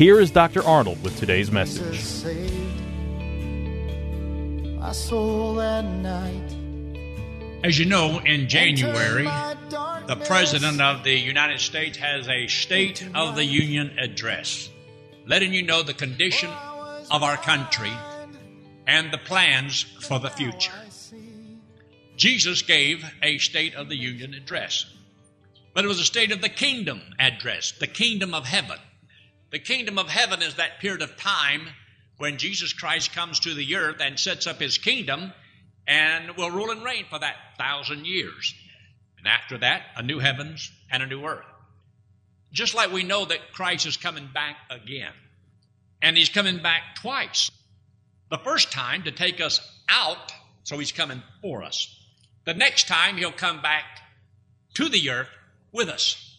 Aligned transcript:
here 0.00 0.18
is 0.18 0.30
Dr. 0.30 0.64
Arnold 0.64 1.04
with 1.04 1.18
today's 1.18 1.52
message. 1.52 2.24
My 4.78 4.92
soul 4.92 5.56
that 5.56 5.84
night. 5.84 7.62
As 7.62 7.78
you 7.78 7.84
know, 7.84 8.18
in 8.24 8.48
January, 8.48 9.24
the 9.24 10.18
President 10.24 10.80
of 10.80 11.04
the 11.04 11.12
United 11.12 11.60
States 11.60 11.98
has 11.98 12.26
a 12.30 12.46
State 12.46 13.06
of 13.14 13.36
the 13.36 13.44
Union 13.44 13.94
address, 13.98 14.70
letting 15.26 15.52
you 15.52 15.64
know 15.64 15.82
the 15.82 15.92
condition 15.92 16.48
of 17.10 17.22
our 17.22 17.36
country 17.36 17.92
and 18.86 19.12
the 19.12 19.18
plans 19.18 19.82
for 19.82 20.18
the 20.18 20.30
future. 20.30 20.72
Jesus 22.16 22.62
gave 22.62 23.04
a 23.22 23.36
State 23.36 23.74
of 23.74 23.90
the 23.90 23.98
Union 23.98 24.32
address, 24.32 24.86
but 25.74 25.84
it 25.84 25.88
was 25.88 26.00
a 26.00 26.06
State 26.06 26.32
of 26.32 26.40
the 26.40 26.48
Kingdom 26.48 27.02
address, 27.18 27.72
the 27.72 27.86
Kingdom 27.86 28.32
of 28.32 28.46
Heaven. 28.46 28.78
The 29.50 29.58
Kingdom 29.58 29.98
of 29.98 30.08
Heaven 30.08 30.42
is 30.42 30.54
that 30.54 30.78
period 30.78 31.02
of 31.02 31.16
time 31.16 31.62
when 32.18 32.38
Jesus 32.38 32.72
Christ 32.72 33.12
comes 33.12 33.40
to 33.40 33.54
the 33.54 33.74
earth 33.76 33.96
and 34.00 34.18
sets 34.18 34.46
up 34.46 34.60
his 34.60 34.78
kingdom 34.78 35.32
and 35.86 36.36
will 36.36 36.50
rule 36.50 36.70
and 36.70 36.84
reign 36.84 37.06
for 37.10 37.18
that 37.18 37.34
thousand 37.58 38.06
years. 38.06 38.54
And 39.18 39.26
after 39.26 39.58
that, 39.58 39.82
a 39.96 40.02
new 40.02 40.20
heavens 40.20 40.70
and 40.90 41.02
a 41.02 41.06
new 41.06 41.24
earth. 41.24 41.44
Just 42.52 42.74
like 42.74 42.92
we 42.92 43.02
know 43.02 43.24
that 43.24 43.52
Christ 43.52 43.86
is 43.86 43.96
coming 43.96 44.28
back 44.32 44.56
again. 44.70 45.12
And 46.00 46.16
he's 46.16 46.28
coming 46.28 46.62
back 46.62 46.82
twice. 46.96 47.50
The 48.30 48.38
first 48.38 48.70
time 48.70 49.02
to 49.04 49.10
take 49.10 49.40
us 49.40 49.60
out, 49.88 50.32
so 50.62 50.78
he's 50.78 50.92
coming 50.92 51.22
for 51.42 51.64
us. 51.64 51.92
The 52.44 52.54
next 52.54 52.86
time 52.86 53.16
he'll 53.16 53.32
come 53.32 53.60
back 53.60 53.84
to 54.74 54.88
the 54.88 55.10
earth 55.10 55.28
with 55.72 55.88
us. 55.88 56.29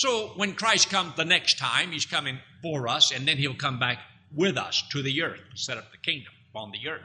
So 0.00 0.28
when 0.28 0.54
Christ 0.54 0.88
comes 0.88 1.14
the 1.14 1.26
next 1.26 1.58
time, 1.58 1.92
he's 1.92 2.06
coming 2.06 2.38
for 2.62 2.88
us, 2.88 3.12
and 3.12 3.28
then 3.28 3.36
he'll 3.36 3.52
come 3.52 3.78
back 3.78 3.98
with 4.34 4.56
us 4.56 4.82
to 4.92 5.02
the 5.02 5.20
earth, 5.24 5.42
to 5.50 5.58
set 5.58 5.76
up 5.76 5.92
the 5.92 5.98
kingdom 5.98 6.32
on 6.54 6.70
the 6.70 6.88
earth. 6.88 7.02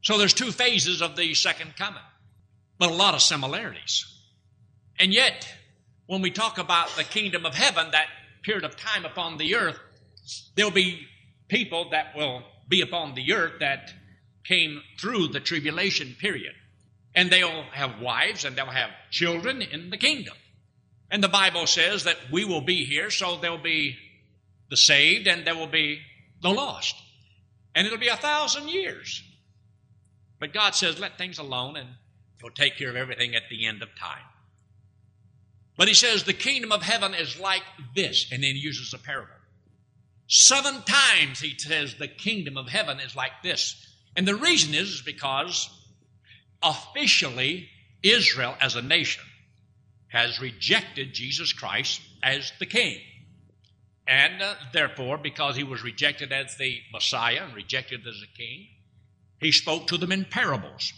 So 0.00 0.16
there's 0.16 0.32
two 0.32 0.50
phases 0.50 1.02
of 1.02 1.14
the 1.14 1.34
second 1.34 1.76
coming, 1.76 2.00
but 2.78 2.90
a 2.90 2.94
lot 2.94 3.12
of 3.12 3.20
similarities. 3.20 4.06
And 4.98 5.12
yet, 5.12 5.46
when 6.06 6.22
we 6.22 6.30
talk 6.30 6.56
about 6.56 6.88
the 6.96 7.04
kingdom 7.04 7.44
of 7.44 7.54
heaven, 7.54 7.90
that 7.92 8.06
period 8.42 8.64
of 8.64 8.78
time 8.78 9.04
upon 9.04 9.36
the 9.36 9.56
earth, 9.56 9.78
there'll 10.56 10.70
be 10.70 11.06
people 11.48 11.90
that 11.90 12.16
will 12.16 12.44
be 12.66 12.80
upon 12.80 13.14
the 13.14 13.34
earth 13.34 13.60
that 13.60 13.92
came 14.46 14.80
through 14.98 15.28
the 15.28 15.40
tribulation 15.40 16.16
period. 16.18 16.54
And 17.14 17.28
they'll 17.28 17.64
have 17.72 18.00
wives 18.00 18.46
and 18.46 18.56
they'll 18.56 18.64
have 18.64 18.88
children 19.10 19.60
in 19.60 19.90
the 19.90 19.98
kingdom. 19.98 20.34
And 21.10 21.22
the 21.22 21.28
Bible 21.28 21.66
says 21.66 22.04
that 22.04 22.16
we 22.30 22.44
will 22.44 22.60
be 22.60 22.84
here, 22.84 23.10
so 23.10 23.36
there'll 23.36 23.58
be 23.58 23.96
the 24.68 24.76
saved 24.76 25.26
and 25.26 25.44
there 25.44 25.56
will 25.56 25.66
be 25.66 26.00
the 26.40 26.50
lost. 26.50 26.94
And 27.74 27.86
it'll 27.86 27.98
be 27.98 28.08
a 28.08 28.16
thousand 28.16 28.68
years. 28.68 29.22
But 30.38 30.54
God 30.54 30.74
says, 30.74 30.98
let 30.98 31.18
things 31.18 31.38
alone 31.38 31.76
and 31.76 31.88
He'll 32.40 32.50
take 32.50 32.78
care 32.78 32.88
of 32.88 32.96
everything 32.96 33.34
at 33.34 33.42
the 33.50 33.66
end 33.66 33.82
of 33.82 33.88
time. 33.98 34.24
But 35.76 35.88
He 35.88 35.94
says, 35.94 36.24
the 36.24 36.32
kingdom 36.32 36.72
of 36.72 36.82
heaven 36.82 37.14
is 37.14 37.38
like 37.38 37.62
this. 37.94 38.30
And 38.30 38.42
then 38.42 38.54
He 38.54 38.60
uses 38.60 38.94
a 38.94 38.98
parable. 38.98 39.34
Seven 40.28 40.82
times 40.82 41.40
He 41.40 41.58
says, 41.58 41.96
the 41.96 42.08
kingdom 42.08 42.56
of 42.56 42.68
heaven 42.68 43.00
is 43.00 43.16
like 43.16 43.42
this. 43.42 43.86
And 44.16 44.26
the 44.26 44.36
reason 44.36 44.74
is, 44.74 44.88
is 44.88 45.02
because 45.02 45.68
officially 46.62 47.68
Israel 48.02 48.54
as 48.60 48.76
a 48.76 48.82
nation 48.82 49.24
has 50.10 50.40
rejected 50.40 51.14
Jesus 51.14 51.52
Christ 51.52 52.02
as 52.22 52.52
the 52.58 52.66
king. 52.66 52.98
And 54.06 54.42
uh, 54.42 54.54
therefore, 54.72 55.18
because 55.18 55.56
he 55.56 55.62
was 55.62 55.84
rejected 55.84 56.32
as 56.32 56.56
the 56.56 56.80
Messiah 56.92 57.44
and 57.44 57.54
rejected 57.54 58.00
as 58.06 58.20
a 58.22 58.36
king, 58.36 58.66
he 59.40 59.52
spoke 59.52 59.86
to 59.86 59.96
them 59.96 60.10
in 60.10 60.24
parables, 60.24 60.92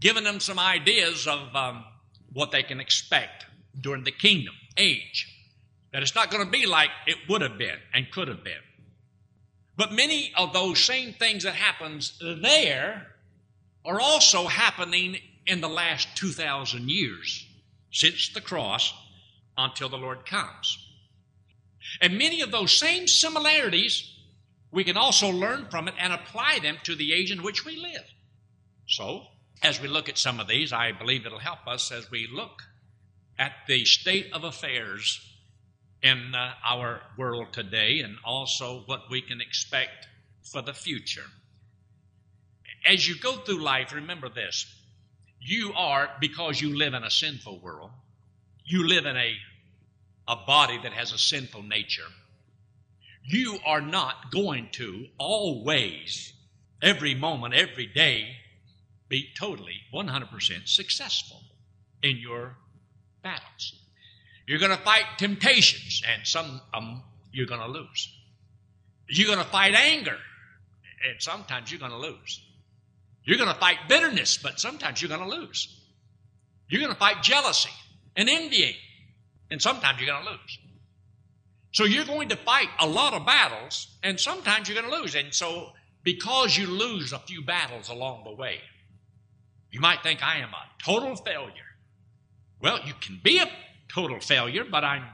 giving 0.00 0.24
them 0.24 0.38
some 0.40 0.58
ideas 0.58 1.26
of 1.26 1.56
um, 1.56 1.84
what 2.32 2.50
they 2.50 2.62
can 2.62 2.78
expect 2.78 3.46
during 3.80 4.04
the 4.04 4.12
kingdom 4.12 4.54
age. 4.76 5.32
That 5.92 6.02
it's 6.02 6.14
not 6.14 6.30
going 6.30 6.44
to 6.44 6.50
be 6.50 6.66
like 6.66 6.90
it 7.06 7.16
would 7.30 7.40
have 7.40 7.56
been 7.56 7.78
and 7.94 8.10
could 8.10 8.28
have 8.28 8.44
been. 8.44 8.52
But 9.76 9.92
many 9.92 10.32
of 10.36 10.52
those 10.52 10.84
same 10.84 11.14
things 11.14 11.44
that 11.44 11.54
happens 11.54 12.18
there 12.20 13.06
are 13.82 14.00
also 14.00 14.46
happening 14.46 15.18
in 15.46 15.62
the 15.62 15.68
last 15.68 16.08
2,000 16.16 16.90
years 16.90 17.45
since 17.96 18.28
the 18.28 18.42
cross 18.42 18.92
until 19.56 19.88
the 19.88 19.96
Lord 19.96 20.26
comes. 20.26 20.78
And 22.02 22.18
many 22.18 22.42
of 22.42 22.50
those 22.50 22.78
same 22.78 23.06
similarities 23.06 24.12
we 24.70 24.84
can 24.84 24.98
also 24.98 25.30
learn 25.30 25.68
from 25.70 25.88
it 25.88 25.94
and 25.98 26.12
apply 26.12 26.58
them 26.60 26.76
to 26.82 26.94
the 26.94 27.14
age 27.14 27.30
in 27.30 27.42
which 27.42 27.64
we 27.64 27.76
live. 27.76 28.04
So, 28.86 29.22
as 29.62 29.80
we 29.80 29.88
look 29.88 30.10
at 30.10 30.18
some 30.18 30.38
of 30.38 30.48
these, 30.48 30.72
I 30.72 30.92
believe 30.92 31.24
it'll 31.24 31.38
help 31.38 31.66
us 31.66 31.90
as 31.90 32.10
we 32.10 32.28
look 32.30 32.62
at 33.38 33.52
the 33.66 33.86
state 33.86 34.30
of 34.34 34.44
affairs 34.44 35.20
in 36.02 36.34
uh, 36.34 36.52
our 36.62 37.00
world 37.16 37.52
today 37.52 38.00
and 38.00 38.18
also 38.22 38.82
what 38.84 39.10
we 39.10 39.22
can 39.22 39.40
expect 39.40 40.06
for 40.42 40.60
the 40.60 40.74
future. 40.74 41.30
As 42.84 43.08
you 43.08 43.18
go 43.18 43.38
through 43.38 43.62
life, 43.62 43.94
remember 43.94 44.28
this 44.28 44.66
you 45.46 45.72
are, 45.74 46.10
because 46.20 46.60
you 46.60 46.76
live 46.76 46.94
in 46.94 47.04
a 47.04 47.10
sinful 47.10 47.58
world, 47.58 47.90
you 48.64 48.86
live 48.86 49.06
in 49.06 49.16
a, 49.16 49.36
a 50.28 50.36
body 50.46 50.78
that 50.82 50.92
has 50.92 51.12
a 51.12 51.18
sinful 51.18 51.62
nature. 51.62 52.08
You 53.24 53.58
are 53.64 53.80
not 53.80 54.30
going 54.30 54.68
to 54.72 55.06
always, 55.18 56.32
every 56.82 57.14
moment, 57.14 57.54
every 57.54 57.86
day, 57.86 58.36
be 59.08 59.28
totally 59.38 59.80
100% 59.94 60.68
successful 60.68 61.40
in 62.02 62.18
your 62.18 62.56
battles. 63.22 63.74
You're 64.46 64.58
going 64.58 64.76
to 64.76 64.82
fight 64.82 65.04
temptations, 65.18 66.02
and 66.08 66.26
some 66.26 66.60
um, 66.72 67.02
you're 67.32 67.46
going 67.46 67.60
to 67.60 67.68
lose. 67.68 68.12
You're 69.08 69.26
going 69.26 69.44
to 69.44 69.50
fight 69.50 69.74
anger, 69.74 70.16
and 71.08 71.20
sometimes 71.20 71.70
you're 71.70 71.80
going 71.80 71.92
to 71.92 71.98
lose. 71.98 72.40
You're 73.26 73.38
going 73.38 73.52
to 73.52 73.58
fight 73.58 73.78
bitterness, 73.88 74.38
but 74.38 74.60
sometimes 74.60 75.02
you're 75.02 75.08
going 75.08 75.28
to 75.28 75.36
lose. 75.36 75.68
You're 76.68 76.80
going 76.80 76.92
to 76.92 76.98
fight 76.98 77.22
jealousy 77.22 77.70
and 78.14 78.28
envying, 78.28 78.74
and 79.50 79.60
sometimes 79.60 80.00
you're 80.00 80.08
going 80.08 80.24
to 80.24 80.30
lose. 80.30 80.58
So 81.72 81.84
you're 81.84 82.04
going 82.04 82.28
to 82.30 82.36
fight 82.36 82.68
a 82.78 82.86
lot 82.86 83.14
of 83.14 83.26
battles, 83.26 83.88
and 84.02 84.18
sometimes 84.18 84.68
you're 84.68 84.80
going 84.80 84.90
to 84.90 85.00
lose. 85.00 85.16
And 85.16 85.34
so, 85.34 85.72
because 86.04 86.56
you 86.56 86.68
lose 86.68 87.12
a 87.12 87.18
few 87.18 87.42
battles 87.42 87.88
along 87.88 88.24
the 88.24 88.32
way, 88.32 88.60
you 89.72 89.80
might 89.80 90.04
think, 90.04 90.22
I 90.22 90.38
am 90.38 90.50
a 90.50 90.82
total 90.82 91.16
failure. 91.16 91.50
Well, 92.62 92.78
you 92.86 92.94
can 93.00 93.20
be 93.22 93.38
a 93.38 93.50
total 93.88 94.20
failure, 94.20 94.64
but 94.64 94.84
I'm 94.84 95.04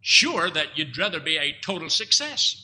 sure 0.00 0.48
that 0.50 0.78
you'd 0.78 0.96
rather 0.96 1.18
be 1.18 1.36
a 1.36 1.56
total 1.62 1.90
success. 1.90 2.62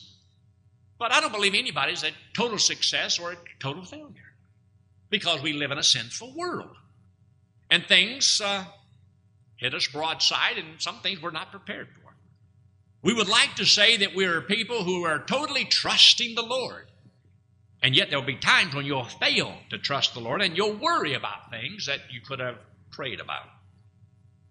But 0.97 1.11
I 1.11 1.19
don't 1.19 1.33
believe 1.33 1.53
anybody's 1.53 2.03
a 2.03 2.11
total 2.33 2.57
success 2.57 3.19
or 3.19 3.33
a 3.33 3.37
total 3.59 3.83
failure 3.83 4.32
because 5.13 5.43
we 5.43 5.53
live 5.53 5.69
in 5.69 5.77
a 5.77 5.83
sinful 5.83 6.33
world. 6.35 6.75
And 7.69 7.85
things 7.85 8.41
uh, 8.43 8.65
hit 9.57 9.75
us 9.75 9.87
broadside, 9.87 10.57
and 10.57 10.81
some 10.81 11.01
things 11.01 11.21
we're 11.21 11.29
not 11.29 11.51
prepared 11.51 11.87
for. 11.93 12.15
We 13.03 13.13
would 13.13 13.29
like 13.29 13.55
to 13.57 13.65
say 13.65 13.97
that 13.97 14.15
we 14.15 14.25
are 14.25 14.41
people 14.41 14.83
who 14.83 15.05
are 15.05 15.19
totally 15.19 15.65
trusting 15.65 16.33
the 16.33 16.41
Lord. 16.41 16.87
And 17.83 17.95
yet 17.95 18.09
there'll 18.09 18.25
be 18.25 18.37
times 18.37 18.73
when 18.73 18.85
you'll 18.85 19.03
fail 19.03 19.53
to 19.69 19.77
trust 19.77 20.15
the 20.15 20.19
Lord 20.19 20.41
and 20.41 20.57
you'll 20.57 20.77
worry 20.77 21.13
about 21.13 21.51
things 21.51 21.85
that 21.85 21.99
you 22.09 22.21
could 22.21 22.39
have 22.39 22.57
prayed 22.89 23.19
about. 23.19 23.45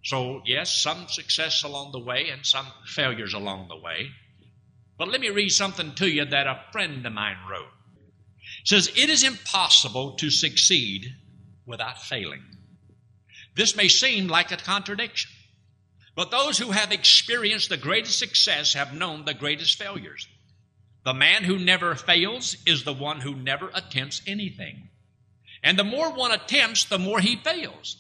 So, 0.05 0.43
yes, 0.45 0.81
some 0.81 1.09
success 1.09 1.65
along 1.65 1.91
the 1.91 1.99
way 1.99 2.29
and 2.29 2.47
some 2.47 2.67
failures 2.87 3.35
along 3.35 3.67
the 3.69 3.79
way. 3.79 4.11
But 4.97 5.09
let 5.09 5.21
me 5.21 5.31
read 5.31 5.49
something 5.49 5.95
to 5.97 6.09
you 6.09 6.25
that 6.25 6.47
a 6.47 6.63
friend 6.71 7.05
of 7.05 7.13
mine 7.13 7.39
wrote. 7.51 7.73
Says, 8.65 8.89
It 8.97 9.11
is 9.11 9.23
impossible 9.23 10.13
to 10.13 10.31
succeed 10.31 11.15
without 11.67 12.03
failing. 12.03 12.43
This 13.55 13.77
may 13.77 13.89
seem 13.89 14.29
like 14.29 14.51
a 14.51 14.57
contradiction, 14.57 15.31
but 16.15 16.31
those 16.31 16.59
who 16.59 16.71
have 16.71 16.93
experienced 16.93 17.69
the 17.69 17.77
greatest 17.77 18.19
success 18.19 18.75
have 18.75 18.95
known 18.95 19.25
the 19.25 19.35
greatest 19.35 19.79
failures. 19.79 20.27
The 21.05 21.15
man 21.15 21.45
who 21.45 21.59
never 21.59 21.95
fails 21.95 22.57
is 22.65 22.85
the 22.85 22.93
one 22.93 23.21
who 23.21 23.35
never 23.35 23.71
attempts 23.75 24.23
anything. 24.27 24.89
And 25.63 25.79
the 25.79 25.85
more 25.85 26.13
one 26.13 26.33
attempts, 26.33 26.85
the 26.85 26.99
more 26.99 27.21
he 27.21 27.37
fails. 27.37 27.97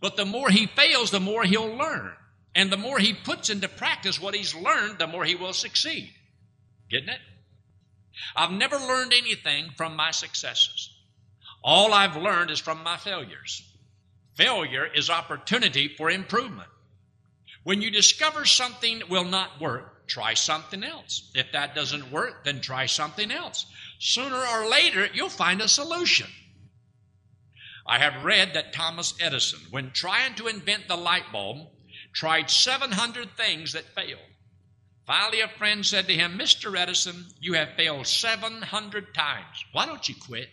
But 0.00 0.16
the 0.16 0.24
more 0.24 0.50
he 0.50 0.66
fails, 0.66 1.10
the 1.10 1.20
more 1.20 1.44
he'll 1.44 1.74
learn. 1.74 2.12
And 2.54 2.70
the 2.70 2.76
more 2.76 2.98
he 2.98 3.12
puts 3.12 3.50
into 3.50 3.68
practice 3.68 4.20
what 4.20 4.34
he's 4.34 4.54
learned, 4.54 4.98
the 4.98 5.06
more 5.06 5.24
he 5.24 5.34
will 5.34 5.52
succeed. 5.52 6.12
Getting 6.90 7.08
it? 7.08 7.20
I've 8.34 8.50
never 8.50 8.76
learned 8.76 9.12
anything 9.12 9.70
from 9.76 9.96
my 9.96 10.10
successes. 10.10 10.90
All 11.62 11.92
I've 11.92 12.16
learned 12.16 12.50
is 12.50 12.60
from 12.60 12.82
my 12.82 12.96
failures. 12.96 13.62
Failure 14.34 14.86
is 14.86 15.10
opportunity 15.10 15.88
for 15.88 16.10
improvement. 16.10 16.68
When 17.64 17.82
you 17.82 17.90
discover 17.90 18.44
something 18.44 19.02
will 19.08 19.24
not 19.24 19.60
work, 19.60 20.06
try 20.06 20.34
something 20.34 20.84
else. 20.84 21.30
If 21.34 21.52
that 21.52 21.74
doesn't 21.74 22.12
work, 22.12 22.44
then 22.44 22.60
try 22.60 22.86
something 22.86 23.30
else. 23.30 23.66
Sooner 23.98 24.36
or 24.36 24.68
later, 24.68 25.08
you'll 25.12 25.28
find 25.28 25.60
a 25.60 25.68
solution. 25.68 26.28
I 27.86 27.98
have 27.98 28.24
read 28.24 28.54
that 28.54 28.72
Thomas 28.72 29.14
Edison, 29.20 29.60
when 29.70 29.90
trying 29.92 30.34
to 30.34 30.48
invent 30.48 30.88
the 30.88 30.96
light 30.96 31.32
bulb, 31.32 31.68
tried 32.12 32.50
700 32.50 33.36
things 33.36 33.72
that 33.72 33.94
failed. 33.94 34.20
Finally, 35.06 35.40
a 35.40 35.48
friend 35.48 35.86
said 35.86 36.08
to 36.08 36.14
him, 36.14 36.36
Mr. 36.36 36.76
Edison, 36.76 37.26
you 37.40 37.52
have 37.52 37.76
failed 37.76 38.06
700 38.06 39.14
times. 39.14 39.64
Why 39.72 39.86
don't 39.86 40.08
you 40.08 40.14
quit? 40.14 40.48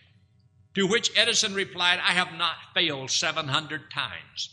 To 0.74 0.86
which 0.86 1.10
Edison 1.16 1.54
replied, 1.54 1.98
I 1.98 2.12
have 2.12 2.32
not 2.38 2.56
failed 2.72 3.10
700 3.10 3.90
times. 3.90 4.50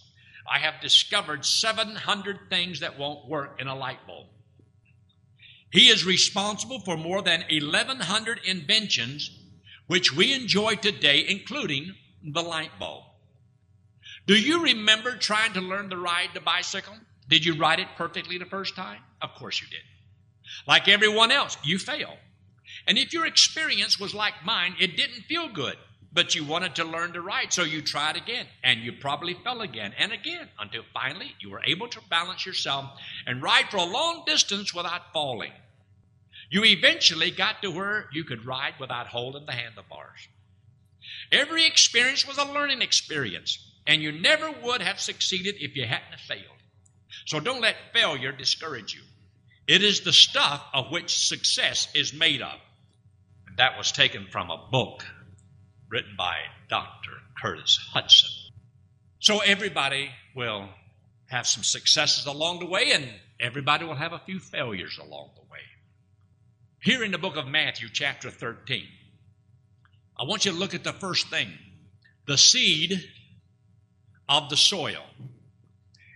I 0.52 0.60
have 0.60 0.82
discovered 0.82 1.46
700 1.46 2.50
things 2.50 2.80
that 2.80 2.98
won't 2.98 3.28
work 3.28 3.62
in 3.62 3.68
a 3.68 3.76
light 3.76 4.06
bulb. 4.08 4.28
He 5.72 5.88
is 5.88 6.06
responsible 6.06 6.80
for 6.80 6.98
more 6.98 7.22
than 7.22 7.46
1,100 7.50 8.42
inventions 8.44 9.32
which 9.88 10.14
we 10.14 10.34
enjoy 10.34 10.76
today, 10.76 11.26
including 11.28 11.96
the 12.24 12.42
light 12.42 12.72
bulb. 12.80 13.04
Do 14.26 14.36
you 14.36 14.64
remember 14.64 15.16
trying 15.16 15.54
to 15.54 15.62
learn 15.62 15.90
to 15.90 15.98
ride 15.98 16.30
the 16.34 16.42
bicycle? 16.42 16.96
Did 17.32 17.46
you 17.46 17.56
write 17.56 17.80
it 17.80 17.88
perfectly 17.96 18.38
the 18.38 18.46
first 18.46 18.76
time? 18.76 19.00
Of 19.22 19.34
course 19.36 19.62
you 19.62 19.68
did. 19.68 19.80
Like 20.68 20.90
everyone 20.90 21.32
else, 21.32 21.58
you 21.64 21.80
failed. 21.80 22.18
And 22.86 22.98
if 22.98 23.14
your 23.14 23.26
experience 23.26 23.98
was 23.98 24.14
like 24.14 24.34
mine, 24.44 24.76
it 24.82 24.98
didn't 24.98 25.24
feel 25.30 25.48
good, 25.48 25.78
but 26.12 26.36
you 26.36 26.44
wanted 26.44 26.76
to 26.76 26.84
learn 26.84 27.14
to 27.14 27.22
write, 27.22 27.54
so 27.54 27.64
you 27.64 27.82
tried 27.82 28.18
again, 28.18 28.48
and 28.66 28.82
you 28.82 28.92
probably 28.92 29.34
fell 29.34 29.62
again 29.62 29.94
and 29.98 30.12
again 30.12 30.50
until 30.60 30.84
finally 30.94 31.34
you 31.40 31.50
were 31.50 31.64
able 31.66 31.88
to 31.88 32.02
balance 32.10 32.46
yourself 32.46 32.92
and 33.26 33.42
ride 33.42 33.70
for 33.72 33.78
a 33.78 33.86
long 33.86 34.24
distance 34.26 34.74
without 34.74 35.14
falling. 35.14 35.54
You 36.50 36.66
eventually 36.66 37.32
got 37.32 37.62
to 37.62 37.72
where 37.72 38.10
you 38.12 38.26
could 38.26 38.46
ride 38.46 38.74
without 38.78 39.08
holding 39.08 39.46
the 39.46 39.54
handlebars. 39.54 40.28
Every 41.32 41.66
experience 41.66 42.28
was 42.28 42.38
a 42.38 42.52
learning 42.52 42.82
experience, 42.82 43.58
and 43.88 44.02
you 44.02 44.12
never 44.12 44.52
would 44.52 44.82
have 44.82 45.00
succeeded 45.00 45.56
if 45.60 45.78
you 45.78 45.86
hadn't 45.86 46.20
failed. 46.28 46.61
So 47.26 47.40
don't 47.40 47.62
let 47.62 47.76
failure 47.94 48.32
discourage 48.32 48.94
you. 48.94 49.02
It 49.68 49.84
is 49.84 50.02
the 50.02 50.14
stuff 50.14 50.64
of 50.74 50.92
which 50.92 51.28
success 51.28 51.88
is 51.94 52.14
made 52.14 52.42
of. 52.42 52.60
That 53.58 53.78
was 53.78 53.92
taken 53.92 54.28
from 54.32 54.50
a 54.50 54.68
book 54.72 55.06
written 55.90 56.16
by 56.18 56.36
Dr. 56.70 57.12
Curtis 57.40 57.80
Hutson. 57.94 58.30
So 59.20 59.40
everybody 59.40 60.10
will 60.36 60.70
have 61.28 61.48
some 61.48 61.64
successes 61.64 62.26
along 62.26 62.60
the 62.60 62.66
way, 62.66 62.92
and 62.92 63.08
everybody 63.40 63.86
will 63.86 63.96
have 63.96 64.14
a 64.14 64.20
few 64.26 64.40
failures 64.40 64.98
along 64.98 65.32
the 65.36 65.42
way. 65.44 65.60
Here 66.82 67.04
in 67.04 67.12
the 67.12 67.18
book 67.18 67.38
of 67.38 67.48
Matthew, 67.48 67.88
chapter 67.92 68.32
13, 68.32 68.86
I 70.20 70.24
want 70.24 70.46
you 70.46 70.52
to 70.52 70.58
look 70.58 70.74
at 70.74 70.84
the 70.84 70.94
first 70.94 71.30
thing 71.30 71.50
the 72.26 72.38
seed 72.38 73.04
of 74.28 74.50
the 74.50 74.58
soil. 74.58 75.04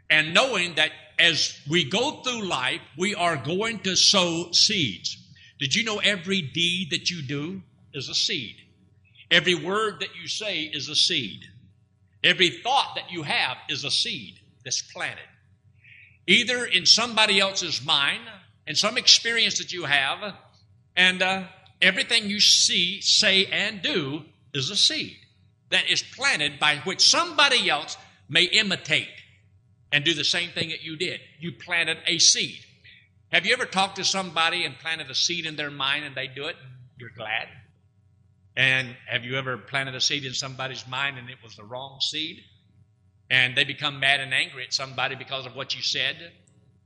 And 0.10 0.34
knowing 0.34 0.76
that 0.76 0.92
as 1.18 1.60
we 1.70 1.90
go 1.90 2.22
through 2.22 2.44
life, 2.44 2.82
we 2.98 3.16
are 3.16 3.38
going 3.38 3.80
to 3.80 3.96
sow 3.96 4.52
seeds. 4.52 5.18
Did 5.60 5.76
you 5.76 5.84
know 5.84 6.00
every 6.00 6.42
deed 6.42 6.92
that 6.92 7.10
you 7.10 7.22
do 7.22 7.62
is 7.94 8.10
a 8.10 8.16
seed? 8.16 8.56
Every 9.32 9.56
word 9.56 10.02
that 10.02 10.16
you 10.22 10.28
say 10.28 10.64
is 10.64 10.90
a 10.90 10.96
seed. 10.96 11.46
Every 12.24 12.50
thought 12.50 12.94
that 12.96 13.12
you 13.12 13.24
have 13.24 13.58
is 13.70 13.84
a 13.84 13.92
seed 13.92 14.40
that's 14.64 14.82
planted. 14.82 15.24
Either 16.28 16.66
in 16.66 16.86
somebody 16.86 17.40
else's 17.40 17.84
mind, 17.84 18.22
in 18.68 18.76
some 18.76 18.98
experience 18.98 19.60
that 19.60 19.72
you 19.72 19.86
have, 19.86 20.34
and 20.96 21.22
uh, 21.22 21.44
everything 21.82 22.30
you 22.30 22.40
see, 22.40 23.00
say, 23.02 23.46
and 23.46 23.82
do 23.82 24.24
is 24.54 24.70
a 24.70 24.76
seed 24.76 25.18
that 25.70 25.90
is 25.90 26.02
planted 26.02 26.60
by 26.60 26.78
which 26.78 27.02
somebody 27.02 27.70
else 27.70 27.98
may 28.28 28.44
imitate 28.44 29.10
and 29.96 30.04
do 30.04 30.14
the 30.14 30.26
same 30.26 30.50
thing 30.50 30.68
that 30.72 30.84
you 30.84 30.98
did. 30.98 31.22
You 31.40 31.54
planted 31.54 31.98
a 32.06 32.20
seed. 32.20 32.60
Have 33.32 33.46
you 33.46 33.54
ever 33.54 33.64
talked 33.64 33.96
to 33.96 34.04
somebody 34.04 34.66
and 34.66 34.78
planted 34.78 35.10
a 35.10 35.16
seed 35.16 35.46
in 35.46 35.56
their 35.56 35.72
mind 35.72 36.04
and 36.04 36.14
they 36.14 36.28
do 36.28 36.48
it? 36.48 36.58
You're 37.00 37.14
glad. 37.16 37.48
And 38.58 38.94
have 39.08 39.24
you 39.24 39.38
ever 39.38 39.58
planted 39.58 39.96
a 39.96 40.02
seed 40.02 40.26
in 40.26 40.34
somebody's 40.34 40.86
mind 40.86 41.18
and 41.18 41.30
it 41.30 41.38
was 41.42 41.56
the 41.56 41.64
wrong 41.64 42.02
seed? 42.02 42.42
And 43.30 43.56
they 43.56 43.64
become 43.64 44.02
mad 44.02 44.20
and 44.20 44.34
angry 44.34 44.66
at 44.66 44.74
somebody 44.74 45.16
because 45.16 45.46
of 45.46 45.56
what 45.56 45.74
you 45.74 45.82
said? 45.82 46.18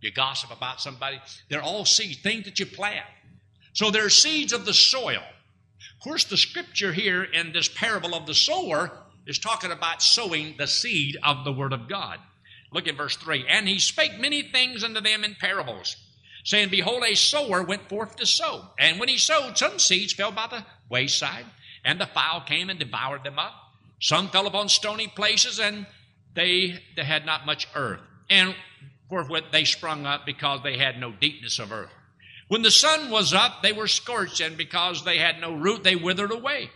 You 0.01 0.11
gossip 0.11 0.51
about 0.55 0.79
somebody. 0.79 1.19
They're 1.49 1.63
all 1.63 1.85
seeds, 1.85 2.19
things 2.19 2.45
that 2.45 2.59
you 2.59 2.67
plant. 2.67 3.07
So 3.73 3.89
they're 3.89 4.09
seeds 4.09 4.53
of 4.53 4.65
the 4.65 4.73
soil. 4.75 5.23
Of 5.95 6.03
course, 6.03 6.25
the 6.25 6.37
scripture 6.37 6.93
here 6.93 7.23
in 7.23 7.53
this 7.53 7.69
parable 7.69 8.13
of 8.13 8.27
the 8.27 8.35
sower 8.35 8.91
is 9.25 9.39
talking 9.39 9.71
about 9.71 10.03
sowing 10.03 10.53
the 10.59 10.67
seed 10.67 11.17
of 11.23 11.43
the 11.43 11.51
Word 11.51 11.73
of 11.73 11.89
God. 11.89 12.19
Look 12.71 12.87
at 12.87 12.97
verse 12.97 13.15
3. 13.17 13.45
And 13.47 13.67
he 13.67 13.79
spake 13.79 14.19
many 14.19 14.43
things 14.43 14.83
unto 14.83 15.01
them 15.01 15.23
in 15.23 15.35
parables, 15.35 15.95
saying, 16.43 16.69
Behold, 16.69 17.03
a 17.03 17.15
sower 17.15 17.63
went 17.63 17.89
forth 17.89 18.15
to 18.17 18.25
sow. 18.25 18.65
And 18.77 18.99
when 18.99 19.09
he 19.09 19.17
sowed, 19.17 19.57
some 19.57 19.79
seeds 19.79 20.13
fell 20.13 20.31
by 20.31 20.47
the 20.47 20.65
wayside, 20.89 21.45
and 21.83 21.99
the 21.99 22.05
fowl 22.07 22.41
came 22.41 22.69
and 22.69 22.79
devoured 22.79 23.23
them 23.23 23.39
up. 23.39 23.53
Some 24.01 24.29
fell 24.29 24.47
upon 24.47 24.69
stony 24.69 25.07
places, 25.07 25.59
and 25.59 25.85
they, 26.35 26.81
they 26.95 27.03
had 27.03 27.25
not 27.25 27.45
much 27.45 27.67
earth. 27.75 28.01
And 28.29 28.55
forthwith 29.09 29.45
they 29.51 29.65
sprung 29.65 30.05
up 30.05 30.25
because 30.25 30.61
they 30.63 30.77
had 30.77 30.99
no 30.99 31.11
deepness 31.11 31.59
of 31.59 31.71
earth. 31.71 31.91
When 32.47 32.61
the 32.61 32.71
sun 32.71 33.11
was 33.11 33.33
up, 33.33 33.61
they 33.61 33.73
were 33.73 33.87
scorched, 33.87 34.39
and 34.39 34.57
because 34.57 35.03
they 35.03 35.17
had 35.17 35.39
no 35.39 35.53
root, 35.53 35.83
they 35.83 35.95
withered 35.95 36.31
away. 36.31 36.69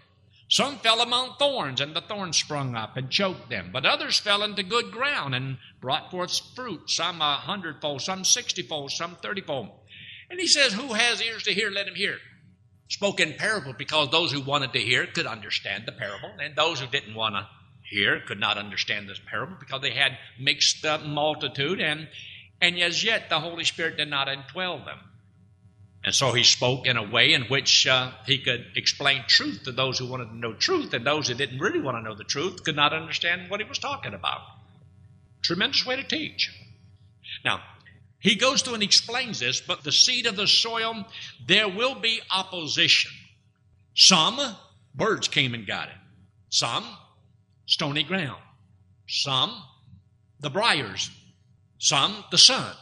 Some 0.54 0.78
fell 0.78 1.02
among 1.02 1.38
thorns, 1.40 1.82
and 1.82 1.96
the 1.96 2.02
thorns 2.02 2.38
sprung 2.38 2.76
up 2.76 2.96
and 2.96 3.10
choked 3.10 3.50
them. 3.50 3.72
But 3.74 3.88
others 3.88 4.20
fell 4.20 4.44
into 4.44 4.62
good 4.62 4.92
ground 4.92 5.34
and 5.34 5.58
brought 5.82 6.12
forth 6.12 6.40
fruit, 6.56 6.92
some 6.92 7.22
a 7.22 7.38
hundredfold, 7.38 8.04
some 8.04 8.24
sixtyfold, 8.24 8.92
some 8.92 9.16
thirtyfold. 9.16 9.72
And 10.30 10.40
he 10.40 10.46
says, 10.46 10.74
Who 10.74 10.94
has 10.94 11.24
ears 11.24 11.42
to 11.46 11.56
hear, 11.56 11.72
let 11.72 11.88
him 11.88 11.96
hear. 11.96 12.20
Spoke 12.88 13.20
in 13.20 13.34
parable 13.34 13.74
because 13.74 14.12
those 14.12 14.32
who 14.32 14.42
wanted 14.42 14.74
to 14.74 14.80
hear 14.80 15.08
could 15.08 15.26
understand 15.26 15.88
the 15.88 15.92
parable, 15.92 16.30
and 16.40 16.56
those 16.56 16.80
who 16.80 16.86
didn't 16.86 17.16
want 17.16 17.34
to 17.34 17.48
hear 17.82 18.20
could 18.20 18.40
not 18.40 18.60
understand 18.60 19.10
this 19.10 19.22
parable 19.28 19.58
because 19.60 19.82
they 19.82 19.90
had 19.90 20.20
mixed 20.40 20.86
multitude, 21.04 21.82
and, 21.82 22.08
and 22.62 22.78
as 22.78 23.04
yet 23.04 23.28
the 23.28 23.40
Holy 23.40 23.64
Spirit 23.64 23.98
did 23.98 24.08
not 24.08 24.28
indwell 24.28 24.86
them. 24.86 25.00
And 26.06 26.14
so 26.14 26.34
he 26.34 26.44
spoke 26.44 26.86
in 26.86 26.98
a 26.98 27.10
way 27.10 27.34
in 27.34 27.44
which 27.44 27.88
uh, 27.88 28.12
he 28.26 28.38
could 28.38 28.66
explain 28.76 29.24
truth 29.28 29.64
to 29.64 29.72
those 29.72 29.98
who 29.98 30.08
wanted 30.08 30.26
to 30.26 30.36
know 30.36 30.54
truth, 30.54 30.94
and 30.94 31.06
those 31.06 31.30
who 31.30 31.34
didn't 31.34 31.60
really 31.60 31.80
want 31.80 31.98
to 31.98 32.02
know 32.02 32.14
the 32.14 32.26
truth 32.26 32.64
could 32.64 32.76
not 32.76 32.92
understand 32.94 33.50
what 33.50 33.62
he 33.62 33.68
was 33.68 33.80
talking 33.80 34.14
about. 34.14 34.42
Tremendous 35.42 35.86
way 35.86 35.96
to 35.96 36.04
teach. 36.04 36.52
Now, 37.46 37.62
he 38.20 38.36
goes 38.36 38.62
through 38.62 38.76
and 38.76 38.84
explains 38.84 39.40
this, 39.40 39.62
but 39.62 39.84
the 39.84 39.92
seed 39.92 40.26
of 40.26 40.36
the 40.36 40.48
soil, 40.48 41.06
there 41.46 41.70
will 41.70 41.96
be 41.96 42.22
opposition. 42.32 43.12
Some, 43.96 44.40
birds 44.96 45.28
came 45.28 45.54
and 45.54 45.66
got 45.66 45.88
it. 45.88 45.96
Some, 46.50 46.86
stony 47.66 48.04
ground. 48.04 48.42
Some, 49.08 49.54
the 50.40 50.50
briars. 50.50 51.12
Some, 51.80 52.24
the 52.32 52.38
sun. 52.38 52.74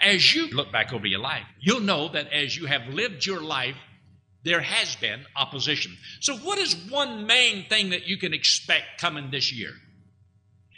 As 0.00 0.34
you 0.34 0.48
look 0.48 0.72
back 0.72 0.92
over 0.92 1.06
your 1.06 1.20
life, 1.20 1.44
you'll 1.60 1.80
know 1.80 2.08
that 2.08 2.32
as 2.32 2.56
you 2.56 2.66
have 2.66 2.88
lived 2.88 3.26
your 3.26 3.42
life, 3.42 3.76
there 4.44 4.60
has 4.60 4.96
been 4.96 5.20
opposition. 5.36 5.96
So, 6.20 6.36
what 6.36 6.58
is 6.58 6.74
one 6.88 7.26
main 7.26 7.68
thing 7.68 7.90
that 7.90 8.06
you 8.06 8.16
can 8.16 8.32
expect 8.32 9.00
coming 9.00 9.30
this 9.30 9.52
year? 9.52 9.72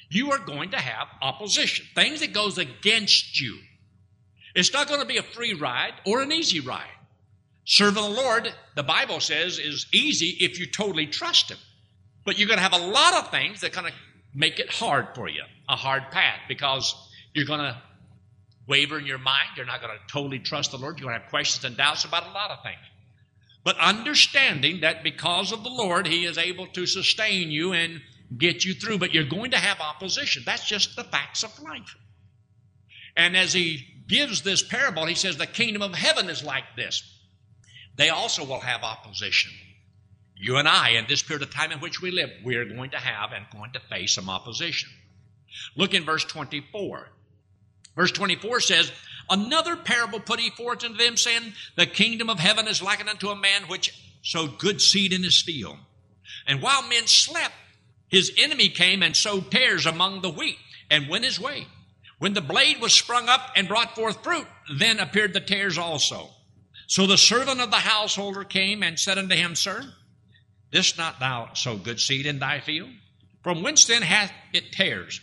You 0.09 0.33
are 0.33 0.39
going 0.39 0.71
to 0.71 0.79
have 0.79 1.07
opposition, 1.23 1.87
things 1.95 2.21
that 2.21 2.33
goes 2.33 2.59
against 2.59 3.41
you. 3.41 3.59
It's 4.55 4.73
not 4.73 4.89
going 4.89 5.01
to 5.01 5.07
be 5.07 5.19
a 5.19 5.23
free 5.23 5.55
ride 5.55 5.93
or 6.05 6.21
an 6.23 6.33
easy 6.33 6.61
ride. 6.61 6.91
Serving 7.65 8.03
the 8.03 8.09
Lord, 8.09 8.53
the 8.75 8.83
Bible 8.83 9.21
says, 9.21 9.61
is 9.61 9.87
easy 9.93 10.37
if 10.41 10.59
you 10.59 10.67
totally 10.67 11.07
trust 11.07 11.51
Him. 11.51 11.59
But 12.25 12.39
you're 12.39 12.49
going 12.49 12.59
to 12.59 12.63
have 12.63 12.73
a 12.73 12.85
lot 12.85 13.15
of 13.15 13.31
things 13.31 13.61
that 13.61 13.73
kind 13.73 13.87
of 13.87 13.93
make 14.35 14.59
it 14.59 14.73
hard 14.73 15.09
for 15.15 15.29
you, 15.29 15.43
a 15.69 15.77
hard 15.77 16.11
path, 16.11 16.41
because 16.49 16.95
you're 17.33 17.47
going 17.47 17.61
to 17.61 17.81
waver 18.71 18.99
in 18.99 19.05
your 19.05 19.19
mind. 19.19 19.49
You're 19.57 19.67
not 19.67 19.83
going 19.83 19.93
to 19.93 20.13
totally 20.13 20.39
trust 20.39 20.71
the 20.71 20.79
Lord. 20.79 20.99
You're 20.99 21.09
going 21.09 21.19
to 21.19 21.23
have 21.23 21.31
questions 21.31 21.65
and 21.65 21.77
doubts 21.77 22.05
about 22.05 22.27
a 22.27 22.31
lot 22.31 22.51
of 22.51 22.63
things. 22.63 22.79
But 23.65 23.77
understanding 23.79 24.81
that 24.81 25.03
because 25.03 25.53
of 25.53 25.63
the 25.63 25.69
Lord, 25.69 26.07
He 26.07 26.25
is 26.25 26.39
able 26.39 26.67
to 26.69 26.87
sustain 26.87 27.51
you 27.51 27.73
and 27.75 28.01
get 28.39 28.65
you 28.65 28.73
through. 28.73 28.99
But 28.99 29.13
you're 29.13 29.25
going 29.25 29.51
to 29.51 29.59
have 29.59 29.81
opposition. 29.81 30.45
That's 30.47 30.67
just 30.67 30.97
the 30.97 31.05
facts 31.05 31.43
of 31.43 31.61
life. 31.61 31.97
And 33.17 33.37
as 33.37 33.53
He 33.53 33.85
gives 34.09 34.41
this 34.41 34.63
parable, 34.63 35.05
He 35.05 35.15
says, 35.15 35.37
The 35.37 35.47
kingdom 35.47 35.83
of 35.83 35.95
heaven 35.95 36.31
is 36.31 36.43
like 36.43 36.65
this. 36.77 37.03
They 37.97 38.09
also 38.09 38.45
will 38.45 38.61
have 38.61 38.83
opposition. 38.83 39.51
You 40.37 40.57
and 40.57 40.67
I, 40.67 40.91
in 40.91 41.05
this 41.07 41.23
period 41.23 41.43
of 41.43 41.53
time 41.53 41.71
in 41.71 41.81
which 41.81 42.01
we 42.01 42.11
live, 42.11 42.31
we're 42.43 42.65
going 42.65 42.93
to 42.93 42.97
have 42.97 43.33
and 43.33 43.45
going 43.53 43.73
to 43.73 43.81
face 43.81 44.15
some 44.15 44.31
opposition. 44.31 44.89
Look 45.77 45.93
in 45.93 46.05
verse 46.05 46.25
24. 46.25 47.09
Verse 47.97 48.13
24 48.13 48.61
says, 48.61 48.93
Another 49.29 49.77
parable 49.77 50.21
put 50.21 50.41
he 50.41 50.51
forth 50.51 50.85
unto 50.85 50.97
them, 50.97 51.17
saying, 51.17 51.53
The 51.77 51.87
kingdom 51.87 52.29
of 52.29 52.39
heaven 52.39 52.67
is 52.67 52.83
likened 52.83 53.09
unto 53.09 53.29
a 53.29 53.37
man 53.37 53.63
which 53.69 53.95
sowed 54.23 54.59
good 54.59 54.81
seed 54.81 55.13
in 55.13 55.23
his 55.23 55.41
field. 55.41 55.77
And 56.47 56.61
while 56.61 56.83
men 56.83 57.07
slept, 57.07 57.55
his 58.09 58.33
enemy 58.37 58.69
came 58.69 59.03
and 59.03 59.17
sowed 59.17 59.51
tares 59.51 59.87
among 59.87 60.21
the 60.21 60.31
wheat 60.31 60.59
and 60.91 61.09
went 61.09 61.25
his 61.25 61.39
way. 61.39 61.67
When 62.19 62.35
the 62.35 62.41
blade 62.41 62.81
was 62.81 62.93
sprung 62.93 63.29
up 63.29 63.53
and 63.57 63.69
brought 63.69 63.95
forth 63.95 64.23
fruit, 64.23 64.47
then 64.77 64.99
appeared 64.99 65.33
the 65.33 65.41
tares 65.41 65.79
also. 65.79 66.31
So 66.87 67.07
the 67.07 67.17
servant 67.17 67.61
of 67.61 67.71
the 67.71 67.77
householder 67.77 68.43
came 68.43 68.83
and 68.83 68.99
said 68.99 69.17
unto 69.17 69.37
him, 69.37 69.55
Sir, 69.55 69.85
this 70.73 70.99
not 70.99 71.21
thou 71.21 71.55
sow 71.55 71.77
good 71.77 72.01
seed 72.01 72.27
in 72.27 72.41
thy 72.41 72.61
field? 72.61 72.91
From 73.43 73.63
whence 73.63 73.85
then 73.85 74.03
hath 74.03 74.33
it 74.53 74.73
tares? 74.73 75.21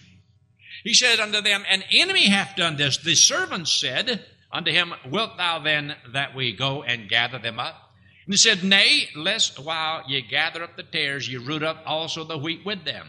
He 0.87 0.93
said 0.93 1.19
unto 1.19 1.41
them, 1.41 1.65
An 1.67 1.83
enemy 1.91 2.29
hath 2.29 2.55
done 2.55 2.77
this. 2.77 2.95
The 2.95 3.13
servants 3.13 3.77
said 3.77 4.23
unto 4.49 4.71
him, 4.71 4.93
Wilt 5.05 5.35
thou 5.35 5.59
then 5.59 5.93
that 6.13 6.33
we 6.33 6.55
go 6.55 6.81
and 6.81 7.09
gather 7.09 7.39
them 7.39 7.59
up? 7.59 7.91
And 8.23 8.33
he 8.33 8.37
said, 8.37 8.63
Nay, 8.63 9.09
lest 9.13 9.59
while 9.59 10.03
ye 10.07 10.21
gather 10.21 10.63
up 10.63 10.77
the 10.77 10.83
tares, 10.83 11.27
ye 11.27 11.35
root 11.35 11.61
up 11.61 11.83
also 11.85 12.23
the 12.23 12.37
wheat 12.37 12.65
with 12.65 12.85
them. 12.85 13.05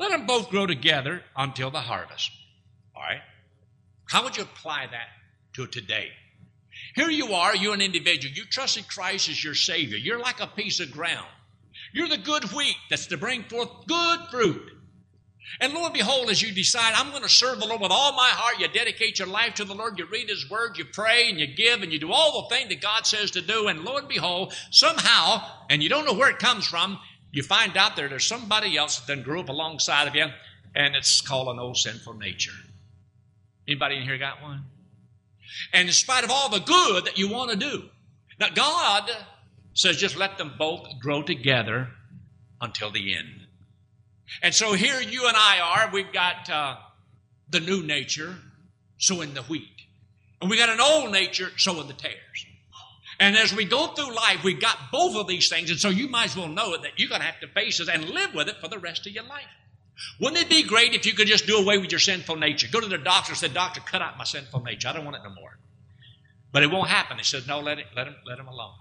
Let 0.00 0.10
them 0.10 0.26
both 0.26 0.50
grow 0.50 0.66
together 0.66 1.22
until 1.36 1.70
the 1.70 1.78
harvest. 1.78 2.32
All 2.96 3.02
right? 3.02 3.20
How 4.08 4.24
would 4.24 4.36
you 4.36 4.42
apply 4.42 4.88
that 4.90 5.06
to 5.54 5.68
today? 5.68 6.08
Here 6.96 7.08
you 7.08 7.34
are, 7.34 7.54
you're 7.54 7.74
an 7.74 7.82
individual. 7.82 8.34
You 8.34 8.46
trusted 8.46 8.88
Christ 8.88 9.28
as 9.28 9.44
your 9.44 9.54
Savior. 9.54 9.96
You're 9.96 10.18
like 10.18 10.40
a 10.40 10.48
piece 10.48 10.80
of 10.80 10.90
ground. 10.90 11.28
You're 11.92 12.08
the 12.08 12.18
good 12.18 12.50
wheat 12.52 12.74
that's 12.90 13.06
to 13.06 13.16
bring 13.16 13.44
forth 13.44 13.70
good 13.86 14.20
fruit. 14.28 14.72
And 15.60 15.72
lo 15.72 15.84
and 15.84 15.94
behold, 15.94 16.30
as 16.30 16.42
you 16.42 16.52
decide, 16.52 16.94
I'm 16.94 17.10
going 17.10 17.22
to 17.22 17.28
serve 17.28 17.60
the 17.60 17.66
Lord 17.66 17.80
with 17.80 17.90
all 17.90 18.12
my 18.12 18.28
heart, 18.28 18.58
you 18.58 18.68
dedicate 18.68 19.18
your 19.18 19.28
life 19.28 19.54
to 19.54 19.64
the 19.64 19.74
Lord, 19.74 19.98
you 19.98 20.06
read 20.06 20.28
His 20.28 20.48
Word, 20.48 20.78
you 20.78 20.84
pray, 20.84 21.28
and 21.28 21.38
you 21.38 21.46
give, 21.46 21.82
and 21.82 21.92
you 21.92 21.98
do 21.98 22.12
all 22.12 22.42
the 22.42 22.54
things 22.54 22.68
that 22.70 22.80
God 22.80 23.06
says 23.06 23.30
to 23.32 23.42
do, 23.42 23.68
and 23.68 23.84
lo 23.84 23.96
and 23.96 24.08
behold, 24.08 24.54
somehow, 24.70 25.42
and 25.68 25.82
you 25.82 25.88
don't 25.88 26.06
know 26.06 26.14
where 26.14 26.30
it 26.30 26.38
comes 26.38 26.66
from, 26.66 26.98
you 27.32 27.42
find 27.42 27.76
out 27.76 27.96
that 27.96 28.10
there's 28.10 28.26
somebody 28.26 28.76
else 28.76 28.98
that 28.98 29.06
then 29.06 29.22
grew 29.22 29.40
up 29.40 29.48
alongside 29.48 30.08
of 30.08 30.14
you, 30.14 30.26
and 30.74 30.96
it's 30.96 31.20
called 31.20 31.48
an 31.48 31.58
old 31.58 31.76
sinful 31.76 32.14
nature. 32.14 32.52
Anybody 33.68 33.96
in 33.96 34.02
here 34.02 34.18
got 34.18 34.42
one? 34.42 34.64
And 35.72 35.88
in 35.88 35.92
spite 35.92 36.24
of 36.24 36.30
all 36.30 36.48
the 36.48 36.60
good 36.60 37.04
that 37.04 37.18
you 37.18 37.28
want 37.28 37.50
to 37.50 37.56
do, 37.56 37.88
now 38.40 38.48
God 38.48 39.10
says 39.74 39.96
just 39.96 40.16
let 40.16 40.38
them 40.38 40.54
both 40.58 40.86
grow 41.00 41.22
together 41.22 41.88
until 42.60 42.90
the 42.90 43.14
end. 43.14 43.41
And 44.40 44.54
so 44.54 44.72
here 44.72 45.00
you 45.00 45.26
and 45.26 45.36
I 45.36 45.60
are. 45.60 45.90
We've 45.92 46.12
got 46.12 46.48
uh, 46.48 46.76
the 47.50 47.60
new 47.60 47.82
nature 47.82 48.34
sowing 48.98 49.34
the 49.34 49.42
wheat, 49.42 49.82
and 50.40 50.50
we 50.50 50.56
got 50.56 50.68
an 50.68 50.80
old 50.80 51.12
nature 51.12 51.50
sowing 51.56 51.88
the 51.88 51.94
tares. 51.94 52.46
And 53.20 53.36
as 53.36 53.54
we 53.54 53.64
go 53.64 53.88
through 53.88 54.14
life, 54.14 54.42
we've 54.42 54.60
got 54.60 54.90
both 54.90 55.14
of 55.16 55.28
these 55.28 55.48
things, 55.48 55.70
and 55.70 55.78
so 55.78 55.90
you 55.90 56.08
might 56.08 56.26
as 56.26 56.36
well 56.36 56.48
know 56.48 56.76
that 56.76 56.98
you're 56.98 57.08
going 57.08 57.20
to 57.20 57.26
have 57.26 57.40
to 57.40 57.48
face 57.48 57.78
it 57.78 57.88
and 57.88 58.08
live 58.08 58.34
with 58.34 58.48
it 58.48 58.56
for 58.60 58.68
the 58.68 58.78
rest 58.78 59.06
of 59.06 59.12
your 59.12 59.24
life. 59.24 59.46
Wouldn't 60.20 60.42
it 60.42 60.48
be 60.48 60.62
great 60.62 60.94
if 60.94 61.06
you 61.06 61.12
could 61.12 61.28
just 61.28 61.46
do 61.46 61.58
away 61.58 61.78
with 61.78 61.90
your 61.90 62.00
sinful 62.00 62.36
nature? 62.36 62.68
Go 62.70 62.80
to 62.80 62.88
the 62.88 62.98
doctor 62.98 63.32
and 63.32 63.38
say, 63.38 63.48
Doctor, 63.48 63.80
cut 63.80 64.02
out 64.02 64.18
my 64.18 64.24
sinful 64.24 64.62
nature. 64.62 64.88
I 64.88 64.94
don't 64.94 65.04
want 65.04 65.16
it 65.16 65.22
no 65.22 65.34
more. 65.34 65.58
But 66.50 66.62
it 66.62 66.70
won't 66.70 66.88
happen. 66.88 67.18
He 67.18 67.24
says, 67.24 67.46
No, 67.46 67.60
let 67.60 67.78
it 67.78 67.86
let 67.96 68.06
him 68.06 68.16
let 68.26 68.38
him 68.38 68.48
alone. 68.48 68.74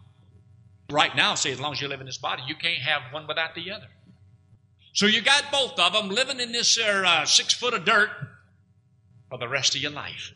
Right 0.89 1.15
now, 1.15 1.35
see, 1.35 1.51
as 1.51 1.59
long 1.59 1.73
as 1.73 1.81
you 1.81 1.87
live 1.87 2.01
in 2.01 2.05
this 2.05 2.17
body, 2.17 2.43
you 2.47 2.55
can't 2.55 2.81
have 2.81 3.13
one 3.13 3.27
without 3.27 3.55
the 3.55 3.71
other. 3.71 3.87
So 4.93 5.05
you 5.05 5.21
got 5.21 5.51
both 5.51 5.79
of 5.79 5.93
them 5.93 6.09
living 6.09 6.39
in 6.39 6.51
this 6.51 6.77
uh, 6.77 7.25
six 7.25 7.53
foot 7.53 7.73
of 7.73 7.85
dirt 7.85 8.09
for 9.29 9.37
the 9.37 9.47
rest 9.47 9.75
of 9.75 9.81
your 9.81 9.91
life. 9.91 10.33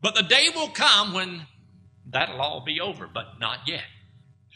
But 0.00 0.14
the 0.14 0.22
day 0.22 0.48
will 0.54 0.68
come 0.68 1.14
when 1.14 1.46
that'll 2.10 2.40
all 2.40 2.64
be 2.64 2.80
over, 2.80 3.08
but 3.12 3.38
not 3.38 3.60
yet. 3.66 3.84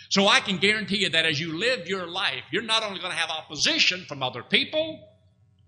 So 0.08 0.26
I 0.26 0.40
can 0.40 0.58
guarantee 0.58 0.98
you 0.98 1.10
that 1.10 1.26
as 1.26 1.40
you 1.40 1.58
live 1.58 1.86
your 1.86 2.06
life, 2.06 2.42
you're 2.50 2.62
not 2.62 2.82
only 2.82 2.98
going 2.98 3.12
to 3.12 3.18
have 3.18 3.30
opposition 3.30 4.04
from 4.08 4.22
other 4.22 4.42
people, 4.42 5.00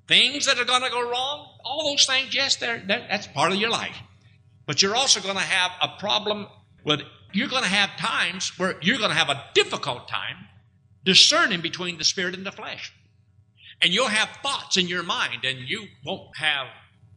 things 0.09 0.47
that 0.47 0.59
are 0.59 0.65
going 0.65 0.83
to 0.83 0.91
go 0.91 1.09
wrong, 1.09 1.49
all 1.65 1.91
those 1.91 2.07
things, 2.07 2.35
yes, 2.35 2.57
they're, 2.57 2.83
they're, 2.87 3.07
that's 3.09 3.27
part 3.29 3.53
of 3.53 3.59
your 3.59 3.71
life. 3.71 3.97
But 4.67 4.83
you're 4.83 4.97
also 4.97 5.21
going 5.21 5.37
to 5.37 5.43
have 5.43 5.73
a 5.83 5.99
problem 6.01 6.47
with, 6.85 7.01
you're 7.33 7.49
going 7.49 7.63
to 7.63 7.69
have 7.69 7.97
times 7.97 8.59
where 8.59 8.77
you're 8.83 8.99
going 8.99 9.11
to 9.11 9.17
have 9.17 9.29
a 9.29 9.45
difficult 9.55 10.09
time 10.09 10.37
discerning 11.05 11.61
between 11.61 11.99
the 11.99 12.05
spirit 12.05 12.35
and 12.35 12.45
the 12.45 12.53
flesh. 12.53 12.93
And 13.83 13.93
you'll 13.95 14.09
have 14.09 14.29
thoughts 14.43 14.77
in 14.77 14.89
your 14.89 15.03
mind, 15.03 15.45
and 15.45 15.59
you 15.59 15.87
won't 16.05 16.37
have 16.37 16.67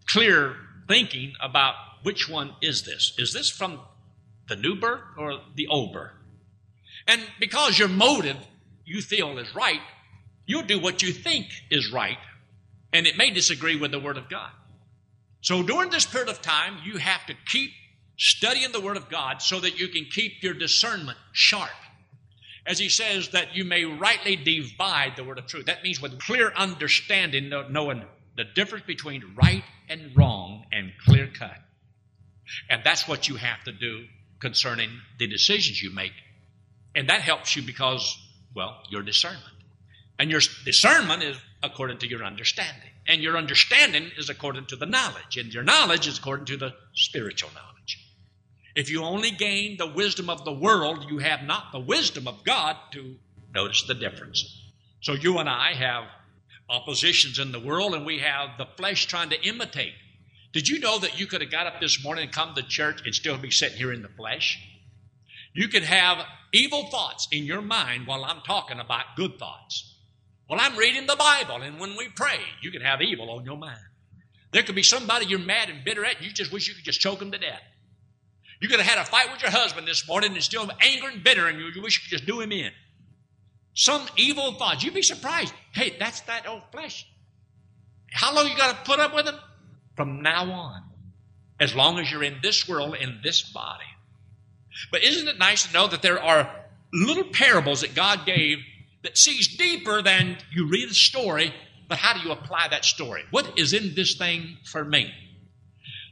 clear 0.07 0.55
thinking 0.87 1.33
about 1.41 1.75
which 2.03 2.29
one 2.29 2.55
is 2.61 2.83
this. 2.83 3.13
Is 3.17 3.33
this 3.33 3.49
from 3.49 3.79
the 4.47 4.55
new 4.55 4.75
birth 4.75 5.01
or 5.17 5.39
the 5.55 5.67
old 5.67 5.93
birth? 5.93 6.11
And 7.07 7.21
because 7.39 7.77
your 7.77 7.89
motive 7.89 8.37
you 8.85 9.01
feel 9.01 9.37
is 9.37 9.53
right, 9.55 9.81
you'll 10.45 10.63
do 10.63 10.79
what 10.79 11.01
you 11.01 11.11
think 11.11 11.47
is 11.69 11.91
right, 11.91 12.17
and 12.91 13.07
it 13.07 13.17
may 13.17 13.29
disagree 13.29 13.75
with 13.75 13.91
the 13.91 13.99
Word 13.99 14.17
of 14.17 14.29
God. 14.29 14.51
So 15.41 15.63
during 15.63 15.89
this 15.89 16.05
period 16.05 16.29
of 16.29 16.41
time, 16.41 16.77
you 16.85 16.97
have 16.97 17.25
to 17.25 17.33
keep 17.45 17.71
studying 18.17 18.71
the 18.71 18.79
Word 18.79 18.97
of 18.97 19.09
God 19.09 19.41
so 19.41 19.59
that 19.59 19.79
you 19.79 19.89
can 19.89 20.05
keep 20.05 20.41
your 20.41 20.53
discernment 20.53 21.17
sharp 21.33 21.71
as 22.65 22.79
he 22.79 22.89
says, 22.89 23.29
that 23.29 23.55
you 23.55 23.65
may 23.65 23.83
rightly 23.83 24.35
divide 24.35 25.13
the 25.15 25.23
word 25.23 25.37
of 25.37 25.47
truth. 25.47 25.65
That 25.65 25.83
means 25.83 26.01
with 26.01 26.19
clear 26.19 26.51
understanding, 26.55 27.51
knowing 27.69 28.03
the 28.37 28.45
difference 28.45 28.85
between 28.85 29.35
right 29.35 29.63
and 29.89 30.15
wrong 30.15 30.65
and 30.71 30.91
clear 31.05 31.27
cut. 31.27 31.57
And 32.69 32.81
that's 32.83 33.07
what 33.07 33.27
you 33.27 33.35
have 33.35 33.63
to 33.65 33.71
do 33.71 34.05
concerning 34.39 34.89
the 35.19 35.27
decisions 35.27 35.81
you 35.81 35.93
make. 35.93 36.13
And 36.95 37.09
that 37.09 37.21
helps 37.21 37.55
you 37.55 37.63
because, 37.63 38.17
well, 38.55 38.81
your 38.89 39.01
discernment. 39.01 39.43
And 40.19 40.29
your 40.29 40.41
discernment 40.63 41.23
is 41.23 41.37
according 41.63 41.97
to 41.99 42.07
your 42.07 42.23
understanding. 42.23 42.89
And 43.07 43.21
your 43.21 43.37
understanding 43.37 44.11
is 44.17 44.29
according 44.29 44.67
to 44.67 44.75
the 44.75 44.85
knowledge. 44.85 45.37
And 45.37 45.53
your 45.53 45.63
knowledge 45.63 46.07
is 46.07 46.17
according 46.17 46.45
to 46.47 46.57
the 46.57 46.73
spiritual 46.93 47.49
knowledge. 47.53 48.02
If 48.75 48.89
you 48.89 49.03
only 49.03 49.31
gain 49.31 49.77
the 49.77 49.87
wisdom 49.87 50.29
of 50.29 50.45
the 50.45 50.53
world, 50.53 51.05
you 51.09 51.19
have 51.19 51.43
not 51.43 51.71
the 51.71 51.79
wisdom 51.79 52.27
of 52.27 52.43
God 52.43 52.75
to 52.93 53.15
notice 53.53 53.83
the 53.83 53.93
difference. 53.93 54.71
So 55.01 55.13
you 55.13 55.37
and 55.37 55.47
I 55.47 55.73
have 55.73 56.05
oppositions 56.69 57.37
in 57.37 57.51
the 57.51 57.59
world, 57.59 57.93
and 57.93 58.05
we 58.05 58.19
have 58.19 58.57
the 58.57 58.67
flesh 58.77 59.05
trying 59.05 59.29
to 59.29 59.41
imitate. 59.41 59.93
Did 60.53 60.67
you 60.67 60.79
know 60.79 60.97
that 60.99 61.19
you 61.19 61.27
could 61.27 61.41
have 61.41 61.51
got 61.51 61.67
up 61.67 61.81
this 61.81 62.03
morning 62.03 62.25
and 62.25 62.33
come 62.33 62.55
to 62.55 62.63
church 62.63 63.01
and 63.05 63.13
still 63.13 63.37
be 63.37 63.51
sitting 63.51 63.77
here 63.77 63.93
in 63.93 64.01
the 64.01 64.07
flesh? 64.07 64.59
You 65.53 65.67
could 65.67 65.83
have 65.83 66.25
evil 66.51 66.89
thoughts 66.89 67.27
in 67.31 67.43
your 67.43 67.61
mind 67.61 68.07
while 68.07 68.25
I'm 68.25 68.41
talking 68.41 68.79
about 68.79 69.15
good 69.15 69.37
thoughts. 69.37 69.95
Well, 70.49 70.59
I'm 70.59 70.77
reading 70.77 71.05
the 71.05 71.15
Bible, 71.15 71.61
and 71.61 71.79
when 71.79 71.95
we 71.95 72.09
pray, 72.09 72.39
you 72.61 72.71
can 72.71 72.81
have 72.81 73.01
evil 73.01 73.29
on 73.29 73.45
your 73.45 73.57
mind. 73.57 73.79
There 74.51 74.63
could 74.63 74.75
be 74.75 74.83
somebody 74.83 75.27
you're 75.27 75.39
mad 75.39 75.69
and 75.69 75.83
bitter 75.83 76.05
at, 76.05 76.17
and 76.17 76.25
you 76.25 76.31
just 76.31 76.51
wish 76.51 76.67
you 76.67 76.75
could 76.75 76.83
just 76.83 76.99
choke 76.99 77.19
them 77.19 77.31
to 77.31 77.37
death. 77.37 77.61
You 78.63 78.69
could 78.69 78.79
have 78.79 78.87
had 78.87 78.97
a 78.97 79.03
fight 79.03 79.29
with 79.29 79.41
your 79.41 79.51
husband 79.51 79.85
this 79.85 80.07
morning 80.07 80.31
and 80.35 80.41
still 80.41 80.71
angry 80.79 81.15
and 81.15 81.21
bitter, 81.21 81.47
and 81.47 81.59
you, 81.59 81.65
you 81.75 81.81
wish 81.81 81.97
you 81.97 82.03
could 82.03 82.17
just 82.17 82.25
do 82.25 82.39
him 82.39 82.53
in. 82.53 82.71
Some 83.73 84.07
evil 84.15 84.53
thoughts. 84.53 84.85
You'd 84.85 84.93
be 84.93 85.01
surprised. 85.01 85.53
Hey, 85.73 85.97
that's 85.99 86.21
that 86.21 86.47
old 86.47 86.61
flesh. 86.71 87.05
How 88.09 88.33
long 88.33 88.47
you 88.47 88.55
got 88.55 88.73
to 88.73 88.89
put 88.89 89.01
up 89.01 89.13
with 89.13 89.27
him? 89.27 89.35
From 89.97 90.21
now 90.21 90.49
on. 90.49 90.81
as 91.59 91.75
long 91.75 91.99
as 91.99 92.11
you're 92.11 92.23
in 92.23 92.37
this 92.41 92.67
world, 92.67 92.95
in 92.95 93.19
this 93.23 93.41
body. 93.41 93.83
But 94.91 95.03
isn't 95.03 95.27
it 95.27 95.37
nice 95.37 95.67
to 95.67 95.73
know 95.73 95.87
that 95.87 96.01
there 96.01 96.21
are 96.21 96.49
little 96.91 97.23
parables 97.23 97.81
that 97.81 97.95
God 97.95 98.25
gave 98.25 98.59
that 99.03 99.17
sees 99.17 99.57
deeper 99.57 100.01
than 100.01 100.37
you 100.51 100.67
read 100.67 100.89
a 100.89 100.93
story, 100.93 101.53
but 101.87 101.97
how 101.97 102.13
do 102.13 102.19
you 102.21 102.31
apply 102.31 102.67
that 102.69 102.85
story? 102.85 103.23
What 103.31 103.59
is 103.59 103.73
in 103.73 103.93
this 103.95 104.15
thing 104.15 104.57
for 104.63 104.83
me? 104.83 105.11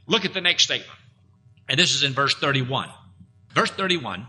Look 0.06 0.24
at 0.24 0.34
the 0.34 0.40
next 0.40 0.64
statement. 0.64 0.98
And 1.68 1.78
this 1.78 1.94
is 1.94 2.02
in 2.02 2.12
verse 2.12 2.34
31. 2.34 2.88
Verse 3.54 3.70
31. 3.70 4.26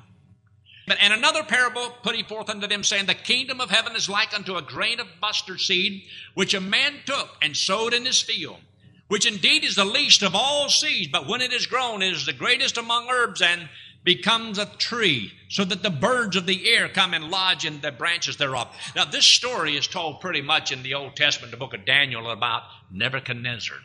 But 0.85 0.97
and 0.99 1.13
another 1.13 1.43
parable 1.43 1.93
put 2.03 2.15
he 2.15 2.23
forth 2.23 2.49
unto 2.49 2.67
them, 2.67 2.83
saying, 2.83 3.05
The 3.05 3.13
kingdom 3.13 3.61
of 3.61 3.69
heaven 3.69 3.95
is 3.95 4.09
like 4.09 4.33
unto 4.33 4.57
a 4.57 4.61
grain 4.61 4.99
of 4.99 5.07
mustard 5.21 5.61
seed, 5.61 6.03
which 6.33 6.53
a 6.53 6.61
man 6.61 6.95
took 7.05 7.37
and 7.41 7.55
sowed 7.55 7.93
in 7.93 8.05
his 8.05 8.21
field, 8.21 8.59
which 9.07 9.25
indeed 9.25 9.63
is 9.63 9.75
the 9.75 9.85
least 9.85 10.23
of 10.23 10.35
all 10.35 10.69
seeds, 10.69 11.09
but 11.11 11.27
when 11.27 11.41
it 11.41 11.53
is 11.53 11.67
grown, 11.67 12.01
it 12.01 12.11
is 12.11 12.25
the 12.25 12.33
greatest 12.33 12.77
among 12.77 13.09
herbs, 13.09 13.41
and 13.41 13.69
becomes 14.03 14.57
a 14.57 14.65
tree, 14.65 15.31
so 15.47 15.63
that 15.63 15.81
the 15.81 15.89
birds 15.89 16.35
of 16.35 16.45
the 16.45 16.69
air 16.73 16.89
come 16.89 17.13
and 17.13 17.31
lodge 17.31 17.65
in 17.65 17.79
the 17.79 17.91
branches 17.91 18.35
thereof. 18.35 18.67
Now, 18.97 19.05
this 19.05 19.25
story 19.25 19.77
is 19.77 19.87
told 19.87 20.19
pretty 20.19 20.41
much 20.41 20.73
in 20.73 20.83
the 20.83 20.95
Old 20.95 21.15
Testament, 21.15 21.51
the 21.51 21.57
book 21.57 21.73
of 21.73 21.85
Daniel, 21.85 22.29
about 22.29 22.63
Nebuchadnezzar. 22.91 23.77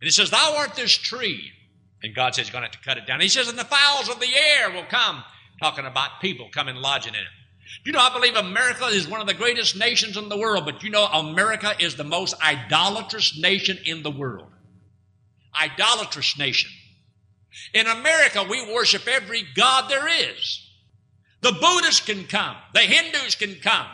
And 0.00 0.08
it 0.08 0.12
says, 0.12 0.30
Thou 0.30 0.56
art 0.56 0.74
this 0.74 0.90
tree. 0.90 1.52
And 2.02 2.14
God 2.14 2.34
says, 2.34 2.46
He's 2.46 2.52
going 2.52 2.62
to 2.62 2.68
have 2.68 2.80
to 2.80 2.88
cut 2.88 2.98
it 2.98 3.06
down. 3.06 3.20
He 3.20 3.28
says, 3.28 3.48
And 3.48 3.58
the 3.58 3.64
fowls 3.64 4.08
of 4.08 4.20
the 4.20 4.28
air 4.34 4.70
will 4.70 4.84
come 4.84 5.22
talking 5.60 5.86
about 5.86 6.20
people 6.20 6.48
coming 6.52 6.76
lodging 6.76 7.14
in 7.14 7.20
it. 7.20 7.26
You 7.84 7.92
know, 7.92 8.00
I 8.00 8.12
believe 8.12 8.34
America 8.34 8.86
is 8.86 9.08
one 9.08 9.20
of 9.20 9.26
the 9.26 9.34
greatest 9.34 9.76
nations 9.76 10.16
in 10.16 10.28
the 10.28 10.38
world, 10.38 10.64
but 10.64 10.82
you 10.82 10.90
know, 10.90 11.04
America 11.04 11.74
is 11.78 11.96
the 11.96 12.04
most 12.04 12.34
idolatrous 12.42 13.38
nation 13.38 13.78
in 13.84 14.02
the 14.02 14.10
world. 14.10 14.48
Idolatrous 15.60 16.38
nation. 16.38 16.70
In 17.74 17.86
America, 17.86 18.44
we 18.48 18.72
worship 18.72 19.06
every 19.06 19.44
God 19.54 19.90
there 19.90 20.08
is. 20.08 20.64
The 21.40 21.52
Buddhists 21.52 22.00
can 22.04 22.24
come, 22.24 22.56
the 22.74 22.80
Hindus 22.80 23.34
can 23.34 23.56
come, 23.56 23.86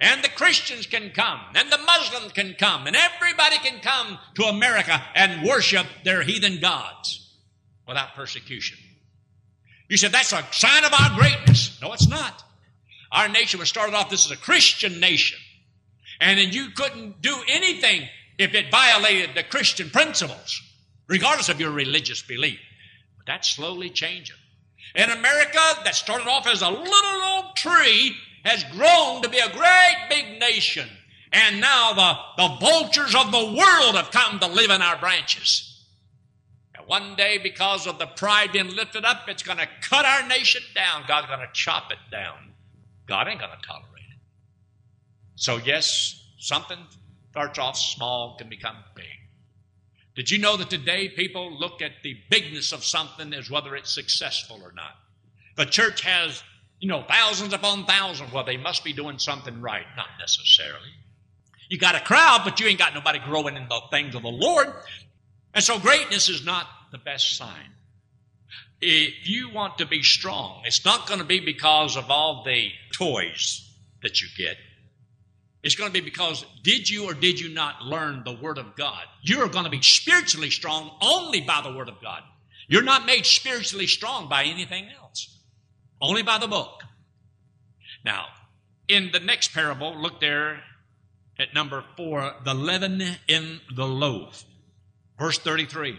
and 0.00 0.22
the 0.22 0.28
Christians 0.28 0.86
can 0.86 1.10
come, 1.10 1.40
and 1.54 1.70
the 1.70 1.78
Muslims 1.78 2.32
can 2.32 2.54
come, 2.54 2.86
and 2.86 2.96
everybody 2.96 3.56
can 3.58 3.80
come 3.80 4.18
to 4.34 4.44
America 4.44 5.02
and 5.14 5.46
worship 5.46 5.86
their 6.04 6.22
heathen 6.22 6.60
gods 6.60 7.34
without 7.86 8.14
persecution. 8.14 8.78
You 9.88 9.96
said 9.96 10.12
that's 10.12 10.32
a 10.32 10.44
sign 10.50 10.84
of 10.84 10.92
our 10.92 11.18
greatness. 11.18 11.78
No, 11.80 11.92
it's 11.92 12.08
not. 12.08 12.42
Our 13.12 13.28
nation 13.28 13.60
was 13.60 13.68
started 13.68 13.94
off, 13.94 14.10
this 14.10 14.26
is 14.26 14.32
a 14.32 14.36
Christian 14.36 15.00
nation. 15.00 15.38
And 16.20 16.38
then 16.38 16.50
you 16.50 16.70
couldn't 16.70 17.22
do 17.22 17.36
anything 17.48 18.08
if 18.38 18.54
it 18.54 18.70
violated 18.70 19.30
the 19.34 19.42
Christian 19.42 19.90
principles, 19.90 20.60
regardless 21.08 21.48
of 21.48 21.60
your 21.60 21.70
religious 21.70 22.22
belief. 22.22 22.58
But 23.16 23.26
that's 23.26 23.48
slowly 23.48 23.90
changing. 23.90 24.36
In 24.94 25.10
America, 25.10 25.60
that 25.84 25.94
started 25.94 26.28
off 26.28 26.46
as 26.46 26.62
a 26.62 26.70
little 26.70 27.22
old 27.22 27.56
tree, 27.56 28.16
has 28.46 28.64
grown 28.64 29.22
to 29.22 29.28
be 29.28 29.38
a 29.38 29.52
great 29.52 29.96
big 30.08 30.40
nation. 30.40 30.88
And 31.32 31.60
now 31.60 31.92
the, 31.92 32.42
the 32.42 32.56
vultures 32.60 33.14
of 33.14 33.32
the 33.32 33.44
world 33.44 33.96
have 33.96 34.10
come 34.10 34.38
to 34.38 34.46
live 34.46 34.70
in 34.70 34.80
our 34.80 34.96
branches. 34.98 35.84
And 36.74 36.86
one 36.86 37.16
day, 37.16 37.38
because 37.38 37.86
of 37.86 37.98
the 37.98 38.06
pride 38.06 38.52
being 38.52 38.74
lifted 38.74 39.04
up, 39.04 39.28
it's 39.28 39.42
going 39.42 39.58
to 39.58 39.68
cut 39.82 40.04
our 40.04 40.26
nation 40.28 40.62
down. 40.74 41.02
God's 41.08 41.26
going 41.26 41.40
to 41.40 41.52
chop 41.52 41.90
it 41.90 41.98
down. 42.10 42.52
God 43.06 43.28
ain't 43.28 43.40
going 43.40 43.50
to 43.50 43.66
tolerate 43.66 44.04
it. 44.10 44.18
So, 45.34 45.56
yes, 45.56 46.24
something 46.38 46.78
starts 47.30 47.58
off 47.58 47.76
small 47.76 48.36
can 48.38 48.48
become 48.48 48.76
big. 48.94 49.04
Did 50.14 50.30
you 50.30 50.38
know 50.38 50.56
that 50.56 50.70
today 50.70 51.10
people 51.10 51.52
look 51.52 51.82
at 51.82 51.92
the 52.02 52.16
bigness 52.30 52.72
of 52.72 52.82
something 52.82 53.34
as 53.34 53.50
whether 53.50 53.76
it's 53.76 53.92
successful 53.92 54.60
or 54.62 54.72
not? 54.72 54.92
The 55.56 55.66
church 55.66 56.00
has, 56.00 56.42
you 56.80 56.88
know, 56.88 57.04
thousands 57.08 57.52
upon 57.52 57.86
thousands. 57.86 58.32
Well, 58.32 58.44
they 58.44 58.56
must 58.56 58.84
be 58.84 58.92
doing 58.92 59.18
something 59.18 59.60
right. 59.60 59.86
Not 59.96 60.08
necessarily. 60.18 60.90
You 61.68 61.78
got 61.78 61.94
a 61.94 62.00
crowd, 62.00 62.42
but 62.44 62.60
you 62.60 62.66
ain't 62.66 62.78
got 62.78 62.94
nobody 62.94 63.18
growing 63.18 63.56
in 63.56 63.66
the 63.68 63.80
things 63.90 64.14
of 64.14 64.22
the 64.22 64.28
Lord. 64.28 64.72
And 65.54 65.64
so 65.64 65.78
greatness 65.78 66.28
is 66.28 66.44
not 66.44 66.66
the 66.92 66.98
best 66.98 67.36
sign. 67.36 67.72
If 68.80 69.28
you 69.28 69.50
want 69.50 69.78
to 69.78 69.86
be 69.86 70.02
strong, 70.02 70.62
it's 70.64 70.84
not 70.84 71.08
going 71.08 71.18
to 71.18 71.26
be 71.26 71.40
because 71.40 71.96
of 71.96 72.10
all 72.10 72.44
the 72.44 72.70
toys 72.92 73.68
that 74.02 74.20
you 74.20 74.28
get. 74.36 74.56
It's 75.62 75.74
going 75.74 75.88
to 75.90 75.92
be 75.92 76.04
because 76.04 76.44
did 76.62 76.88
you 76.88 77.10
or 77.10 77.14
did 77.14 77.40
you 77.40 77.48
not 77.48 77.82
learn 77.82 78.22
the 78.24 78.36
Word 78.36 78.58
of 78.58 78.76
God? 78.76 79.02
You're 79.22 79.48
going 79.48 79.64
to 79.64 79.70
be 79.70 79.82
spiritually 79.82 80.50
strong 80.50 80.90
only 81.00 81.40
by 81.40 81.60
the 81.62 81.72
Word 81.72 81.88
of 81.88 82.00
God. 82.00 82.22
You're 82.68 82.82
not 82.82 83.06
made 83.06 83.26
spiritually 83.26 83.86
strong 83.86 84.28
by 84.28 84.44
anything 84.44 84.88
else, 85.02 85.35
only 86.00 86.22
by 86.22 86.38
the 86.38 86.48
book. 86.48 86.82
Now, 88.04 88.26
in 88.88 89.10
the 89.12 89.20
next 89.20 89.52
parable, 89.52 89.96
look 89.96 90.20
there 90.20 90.62
at 91.38 91.54
number 91.54 91.84
four 91.96 92.34
the 92.44 92.54
leaven 92.54 93.02
in 93.28 93.60
the 93.74 93.86
loaf. 93.86 94.44
Verse 95.18 95.38
33. 95.38 95.98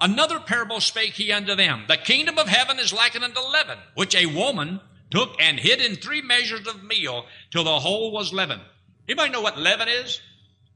Another 0.00 0.38
parable 0.38 0.80
spake 0.80 1.14
he 1.14 1.32
unto 1.32 1.56
them 1.56 1.84
The 1.88 1.96
kingdom 1.96 2.38
of 2.38 2.48
heaven 2.48 2.78
is 2.78 2.92
likened 2.92 3.24
unto 3.24 3.40
leaven, 3.40 3.78
which 3.94 4.14
a 4.14 4.26
woman 4.26 4.80
took 5.10 5.40
and 5.40 5.58
hid 5.58 5.80
in 5.80 5.96
three 5.96 6.22
measures 6.22 6.66
of 6.66 6.84
meal 6.84 7.24
till 7.50 7.64
the 7.64 7.80
whole 7.80 8.12
was 8.12 8.32
leavened. 8.32 8.62
Anybody 9.08 9.32
know 9.32 9.40
what 9.40 9.58
leaven 9.58 9.88
is? 9.88 10.20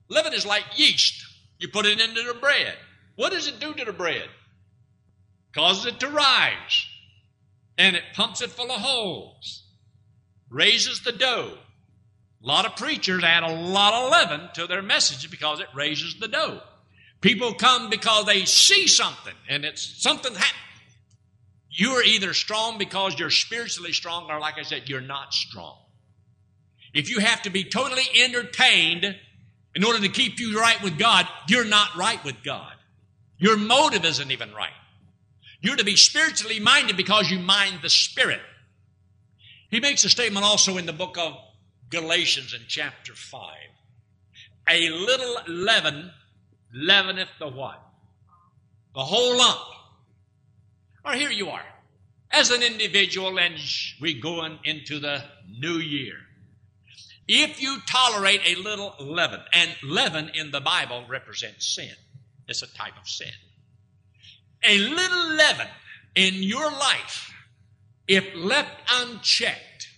Leaven 0.09 0.33
is 0.33 0.47
like 0.47 0.65
yeast. 0.77 1.25
You 1.59 1.69
put 1.69 1.87
it 1.87 2.01
into 2.01 2.23
the 2.23 2.35
bread. 2.35 2.75
What 3.15 3.33
does 3.33 3.47
it 3.47 3.61
do 3.61 3.75
to 3.75 3.85
the 3.85 3.93
bread? 3.93 4.29
Causes 5.55 5.87
it 5.87 6.01
to 6.01 6.09
rise. 6.09 6.87
And 7.79 7.97
it 7.97 8.03
pumps 8.15 8.43
it 8.43 8.51
full 8.51 8.71
of 8.71 8.81
holes. 8.81 9.65
Raises 10.51 11.01
the 11.01 11.13
dough. 11.13 11.57
A 12.43 12.47
lot 12.47 12.67
of 12.67 12.77
preachers 12.77 13.23
add 13.25 13.45
a 13.45 13.55
lot 13.55 13.95
of 13.95 14.11
leaven 14.11 14.49
to 14.55 14.67
their 14.67 14.83
message 14.83 15.31
because 15.31 15.61
it 15.61 15.69
raises 15.75 16.19
the 16.19 16.29
dough. 16.29 16.61
People 17.21 17.55
come 17.55 17.89
because 17.89 18.27
they 18.27 18.45
see 18.45 18.89
something 18.89 19.35
and 19.49 19.65
it's 19.65 20.03
something 20.03 20.35
happen. 20.35 20.59
You 21.71 21.93
are 21.93 22.03
either 22.03 22.35
strong 22.35 22.77
because 22.77 23.19
you're 23.19 23.31
spiritually 23.31 23.93
strong, 23.93 24.31
or 24.31 24.39
like 24.39 24.59
I 24.59 24.63
said, 24.63 24.91
you're 24.91 25.01
not 25.01 25.33
strong. 25.33 25.79
If 26.93 27.09
you 27.09 27.21
have 27.21 27.43
to 27.43 27.51
be 27.51 27.65
totally 27.65 28.03
entertained 28.23 29.17
in 29.75 29.85
order 29.85 30.01
to 30.01 30.09
keep 30.11 30.39
you 30.39 30.61
right 30.61 30.83
with 30.83 30.99
God, 30.99 31.27
you're 31.49 31.65
not 31.65 31.97
right 31.97 32.23
with 32.25 32.43
God. 32.43 32.75
Your 33.39 33.57
motive 33.57 34.05
isn't 34.05 34.31
even 34.31 34.53
right. 34.53 34.71
You're 35.63 35.77
to 35.77 35.85
be 35.85 35.97
spiritually 35.97 36.59
minded 36.59 36.97
because 36.97 37.31
you 37.31 37.39
mind 37.39 37.79
the 37.83 37.89
Spirit. 37.89 38.41
He 39.71 39.81
makes 39.81 40.05
a 40.05 40.11
statement 40.11 40.45
also 40.45 40.77
in 40.77 40.87
the 40.87 40.93
book 40.93 41.17
of 41.17 41.39
Galatians 41.89 42.53
in 42.53 42.63
chapter 42.67 43.15
5. 43.15 43.55
A 44.69 44.91
little 44.91 45.37
leaven 45.47 46.11
leaveneth 46.75 47.29
the 47.39 47.49
what? 47.49 47.81
The 48.95 49.05
whole 49.05 49.39
lump. 49.39 49.61
Or 51.05 51.13
here 51.13 51.31
you 51.31 51.49
are, 51.49 51.65
as 52.31 52.51
an 52.51 52.63
individual, 52.63 53.39
and 53.39 53.55
we 54.01 54.21
going 54.21 54.59
into 54.65 54.99
the 54.99 55.23
new 55.49 55.79
year. 55.79 56.17
If 57.29 57.63
you 57.63 57.79
tolerate 57.89 58.41
a 58.47 58.61
little 58.61 58.95
leaven, 58.99 59.41
and 59.53 59.71
leaven 59.83 60.31
in 60.35 60.51
the 60.51 60.61
Bible 60.61 61.05
represents 61.09 61.75
sin, 61.75 61.95
it's 62.49 62.63
a 62.63 62.75
type 62.75 62.95
of 63.01 63.09
sin. 63.09 63.33
A 64.65 64.79
little 64.79 65.35
leaven 65.35 65.69
in 66.15 66.35
your 66.35 66.71
life, 66.71 67.33
if 68.07 68.25
left 68.35 68.71
unchecked, 68.91 69.89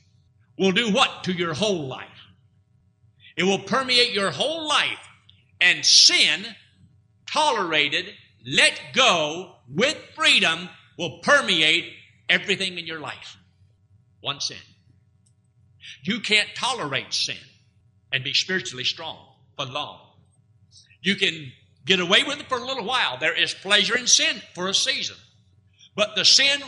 will 0.59 0.73
do 0.73 0.93
what 0.93 1.25
to 1.25 1.33
your 1.33 1.55
whole 1.55 1.87
life? 1.87 2.09
It 3.37 3.45
will 3.45 3.59
permeate 3.59 4.13
your 4.13 4.31
whole 4.31 4.69
life, 4.69 5.09
and 5.61 5.85
sin 5.85 6.47
tolerated, 7.27 8.07
let 8.47 8.81
go 8.95 9.57
with 9.69 9.97
freedom 10.15 10.69
will 10.99 11.19
permeate 11.19 11.93
everything 12.29 12.79
in 12.79 12.87
your 12.87 13.01
life. 13.01 13.37
One 14.21 14.41
sin. 14.41 14.57
You 16.03 16.21
can't 16.21 16.49
tolerate 16.55 17.13
sin 17.13 17.37
and 18.13 18.23
be 18.23 18.35
spiritually 18.35 18.85
strong 18.85 19.19
for 19.57 19.67
long. 19.67 20.01
You 21.03 21.17
can 21.17 21.53
get 21.87 22.01
away 22.01 22.23
with 22.25 22.41
it 22.41 22.49
for 22.49 22.59
a 22.59 22.65
little 22.65 22.85
while. 22.85 23.19
There 23.19 23.39
is 23.39 23.55
pleasure 23.55 23.97
in 23.97 24.07
sin 24.07 24.41
for 24.55 24.69
a 24.69 24.75
season. 24.75 25.17
But 25.95 26.17
the 26.17 26.25
sin 26.25 26.61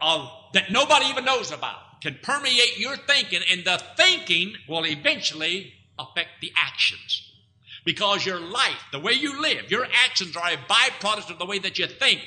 of 0.00 0.28
that 0.52 0.70
nobody 0.70 1.06
even 1.06 1.24
knows 1.24 1.52
about 1.52 2.00
can 2.02 2.18
permeate 2.22 2.78
your 2.78 2.96
thinking, 2.96 3.40
and 3.50 3.64
the 3.64 3.82
thinking 3.96 4.54
will 4.68 4.86
eventually 4.86 5.72
affect 5.98 6.28
the 6.40 6.52
actions. 6.56 7.22
Because 7.84 8.26
your 8.26 8.40
life, 8.40 8.80
the 8.92 8.98
way 8.98 9.12
you 9.12 9.40
live, 9.40 9.70
your 9.70 9.86
actions 10.04 10.36
are 10.36 10.50
a 10.50 10.56
byproduct 10.56 11.30
of 11.30 11.38
the 11.38 11.46
way 11.46 11.58
that 11.60 11.78
you 11.78 11.86
think. 11.86 12.20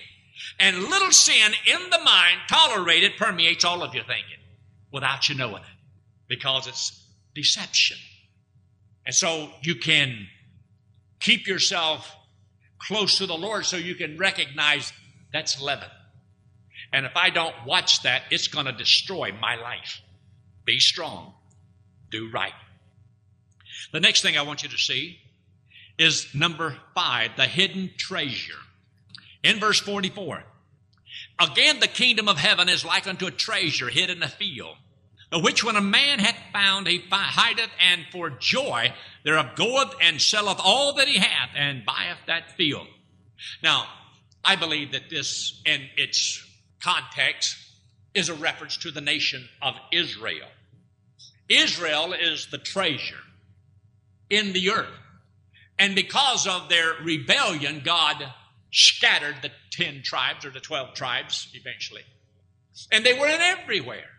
And 0.60 0.84
little 0.84 1.12
sin 1.12 1.54
in 1.68 1.90
the 1.90 2.00
mind, 2.00 2.40
tolerated, 2.48 3.18
permeates 3.18 3.66
all 3.66 3.84
of 3.84 3.94
your 3.94 4.06
thinking 4.06 4.40
without 4.92 5.28
you 5.28 5.36
knowing 5.36 5.64
it. 5.64 5.78
Because 6.28 6.68
it's 6.68 7.06
deception. 7.36 7.98
And 9.06 9.14
so 9.14 9.50
you 9.62 9.76
can 9.76 10.28
keep 11.20 11.48
yourself 11.48 12.16
close 12.80 13.18
to 13.18 13.26
the 13.26 13.38
Lord 13.38 13.66
so 13.66 13.78
you 13.78 13.96
can 13.96 14.18
recognize 14.18 14.92
that's 15.32 15.62
leaven. 15.62 15.90
And 16.92 17.06
if 17.06 17.16
I 17.16 17.30
don't 17.30 17.56
watch 17.66 18.04
that, 18.04 18.24
it's 18.32 18.48
going 18.48 18.66
to 18.66 18.72
destroy 18.72 19.32
my 19.40 19.56
life. 19.56 20.02
Be 20.66 20.80
strong. 20.80 21.34
Do 22.10 22.32
right. 22.32 22.54
The 23.92 24.00
next 24.00 24.22
thing 24.22 24.38
I 24.38 24.42
want 24.42 24.64
you 24.64 24.70
to 24.70 24.78
see 24.78 25.20
is 25.98 26.28
number 26.34 26.78
five, 26.96 27.32
the 27.36 27.46
hidden 27.46 27.92
treasure. 27.98 28.58
In 29.44 29.60
verse 29.60 29.80
44, 29.80 30.44
again, 31.40 31.80
the 31.80 31.88
kingdom 31.88 32.28
of 32.28 32.38
heaven 32.38 32.70
is 32.70 32.86
like 32.86 33.08
unto 33.08 33.28
a 33.28 33.32
treasure 33.32 33.90
hid 33.90 34.10
in 34.10 34.24
a 34.24 34.28
field, 34.28 34.76
which 35.32 35.64
when 35.64 35.76
a 35.76 35.82
man 35.82 36.20
hath 36.20 36.40
found, 36.52 36.88
he 36.88 37.04
hideth, 37.12 37.70
and 37.80 38.06
for 38.12 38.30
joy 38.30 38.94
thereof 39.24 39.56
goeth 39.56 39.94
and 40.02 40.22
selleth 40.22 40.60
all 40.64 40.94
that 40.94 41.08
he 41.08 41.20
hath, 41.20 41.52
and 41.56 41.86
buyeth 41.86 42.18
that 42.28 42.58
field. 42.58 42.88
Now, 43.62 43.86
I 44.44 44.56
believe 44.56 44.94
that 44.94 45.10
this, 45.10 45.62
in 45.66 45.82
its 45.98 46.44
context, 46.82 47.58
is 48.14 48.30
a 48.30 48.34
reference 48.34 48.78
to 48.78 48.92
the 48.92 49.02
nation 49.02 49.48
of 49.62 49.76
Israel. 49.92 50.48
Israel 51.48 52.14
is 52.14 52.48
the 52.48 52.58
treasure 52.58 53.24
in 54.30 54.54
the 54.54 54.72
earth. 54.72 54.88
And 55.78 55.96
because 55.96 56.48
of 56.48 56.70
their 56.70 56.94
rebellion, 57.04 57.82
God 57.84 58.24
scattered 58.72 59.38
the 59.42 59.52
10 59.72 60.04
tribes 60.04 60.46
or 60.46 60.52
the 60.52 60.60
12 60.60 60.94
tribes 60.94 61.48
eventually. 61.54 62.04
And 62.92 63.06
they 63.06 63.14
were 63.14 63.28
in 63.28 63.42
everywhere. 63.42 64.10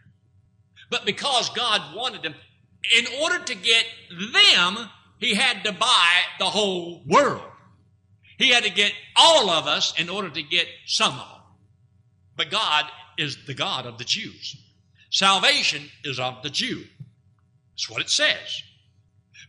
But 0.90 1.06
because 1.06 1.48
God 1.50 1.94
wanted 1.94 2.22
them, 2.22 2.34
in 2.98 3.06
order 3.22 3.38
to 3.44 3.54
get 3.54 3.84
them, 4.10 4.90
He 5.18 5.34
had 5.34 5.64
to 5.64 5.72
buy 5.72 6.12
the 6.38 6.46
whole 6.46 7.02
world. 7.06 7.42
He 8.38 8.50
had 8.50 8.64
to 8.64 8.70
get 8.70 8.92
all 9.16 9.50
of 9.50 9.66
us 9.66 9.98
in 9.98 10.08
order 10.08 10.30
to 10.30 10.42
get 10.42 10.66
some 10.86 11.12
of 11.12 11.18
them. 11.18 11.42
But 12.36 12.50
God 12.50 12.86
is 13.18 13.36
the 13.46 13.54
God 13.54 13.86
of 13.86 13.98
the 13.98 14.04
Jews. 14.04 14.56
Salvation 15.10 15.90
is 16.04 16.18
of 16.18 16.42
the 16.42 16.50
Jew. 16.50 16.84
That's 17.72 17.90
what 17.90 18.00
it 18.00 18.08
says. 18.08 18.62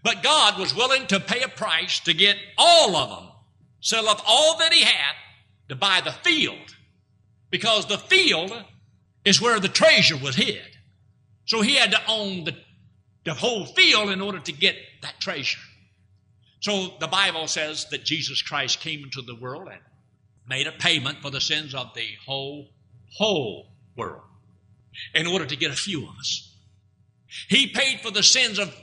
But 0.04 0.23
God 0.23 0.60
was 0.60 0.75
willing 0.75 1.08
to 1.08 1.19
pay 1.19 1.41
a 1.41 1.47
price 1.47 1.99
to 2.01 2.13
get 2.13 2.38
all 2.58 2.95
of 2.95 3.10
them, 3.10 3.30
sell 3.80 4.10
up 4.10 4.21
all 4.27 4.58
that 4.58 4.73
he 4.73 4.84
had 4.84 5.15
to 5.69 5.75
buy 5.75 6.01
the 6.04 6.12
field, 6.12 6.75
because 7.49 7.86
the 7.86 7.97
field 7.97 8.51
is 9.23 9.41
where 9.41 9.60
the 9.60 9.69
treasure 9.69 10.17
was 10.17 10.36
hid. 10.36 10.70
So 11.45 11.62
he 11.62 11.75
had 11.75 11.91
to 11.91 12.01
own 12.08 12.45
the, 12.45 12.56
the 13.25 13.34
whole 13.34 13.65
field 13.65 14.10
in 14.10 14.21
order 14.21 14.39
to 14.39 14.51
get 14.51 14.75
that 15.01 15.19
treasure. 15.19 15.60
So 16.62 16.93
the 16.99 17.08
Bible 17.08 17.47
says 17.47 17.88
that 17.89 18.06
Jesus 18.06 18.41
Christ 18.41 18.80
came 18.80 19.04
into 19.04 19.21
the 19.21 19.36
world 19.36 19.67
and 19.71 19.82
made 20.47 20.67
a 20.67 20.71
payment 20.71 21.19
for 21.21 21.32
the 21.32 21.41
sins 21.41 21.73
of 21.73 21.93
the 21.95 22.08
whole, 22.25 22.69
whole 23.17 23.67
world 23.95 24.21
in 25.15 25.27
order 25.27 25.45
to 25.45 25.56
get 25.56 25.71
a 25.71 25.75
few 25.75 26.04
of 26.04 26.15
us. 26.19 26.56
He 27.47 27.67
paid 27.67 28.01
for 28.01 28.12
the 28.12 28.23
sins 28.23 28.60
of 28.60 28.75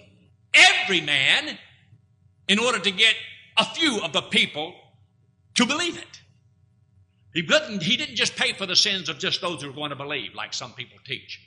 every 0.55 1.01
man 1.01 1.59
in 2.49 2.59
order 2.59 2.79
to 2.79 2.91
get 2.91 3.15
a 3.57 3.65
few 3.65 4.01
of 4.01 4.13
the 4.13 4.23
people 4.23 4.75
to 5.55 5.67
believe 5.67 5.99
it. 5.99 6.21
He 7.35 7.43
didn't, 7.43 7.83
he 7.83 7.97
didn't 7.97 8.17
just 8.17 8.37
pay 8.37 8.53
for 8.55 8.67
the 8.67 8.75
sins 8.75 9.09
of 9.09 9.19
just 9.19 9.41
those 9.41 9.63
who 9.63 9.71
are 9.71 9.75
going 9.75 9.91
to 9.91 9.97
believe, 9.97 10.35
like 10.35 10.55
some 10.55 10.73
people 10.73 10.99
teach. 11.05 11.41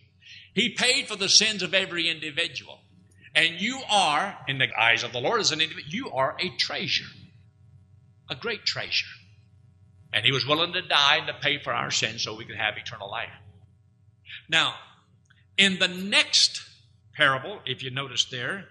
He 0.54 0.70
paid 0.70 1.08
for 1.08 1.16
the 1.16 1.30
sins 1.30 1.64
of 1.64 1.74
every 1.74 2.10
individual. 2.10 2.80
And 3.34 3.62
you 3.62 3.80
are, 3.90 4.38
in 4.48 4.58
the 4.58 4.68
eyes 4.78 5.04
of 5.04 5.14
the 5.14 5.22
Lord 5.22 5.40
as 5.40 5.52
an 5.52 5.62
individual, 5.62 5.94
you 5.94 6.12
are 6.12 6.36
a 6.40 6.50
treasure, 6.58 7.10
a 8.30 8.36
great 8.36 8.66
treasure. 8.66 9.06
And 10.14 10.26
he 10.26 10.34
was 10.34 10.46
willing 10.46 10.74
to 10.74 10.82
die 10.82 11.18
and 11.18 11.28
to 11.28 11.34
pay 11.34 11.58
for 11.58 11.74
our 11.74 11.92
sins 11.92 12.24
so 12.24 12.36
we 12.36 12.46
could 12.46 12.58
have 12.58 12.76
eternal 12.78 13.10
life. 13.10 13.30
Now, 14.50 14.76
in 15.58 15.80
the 15.80 15.88
next 15.88 16.62
parable, 17.16 17.60
if 17.66 17.84
you 17.84 17.92
notice 17.92 18.26
there, 18.26 18.66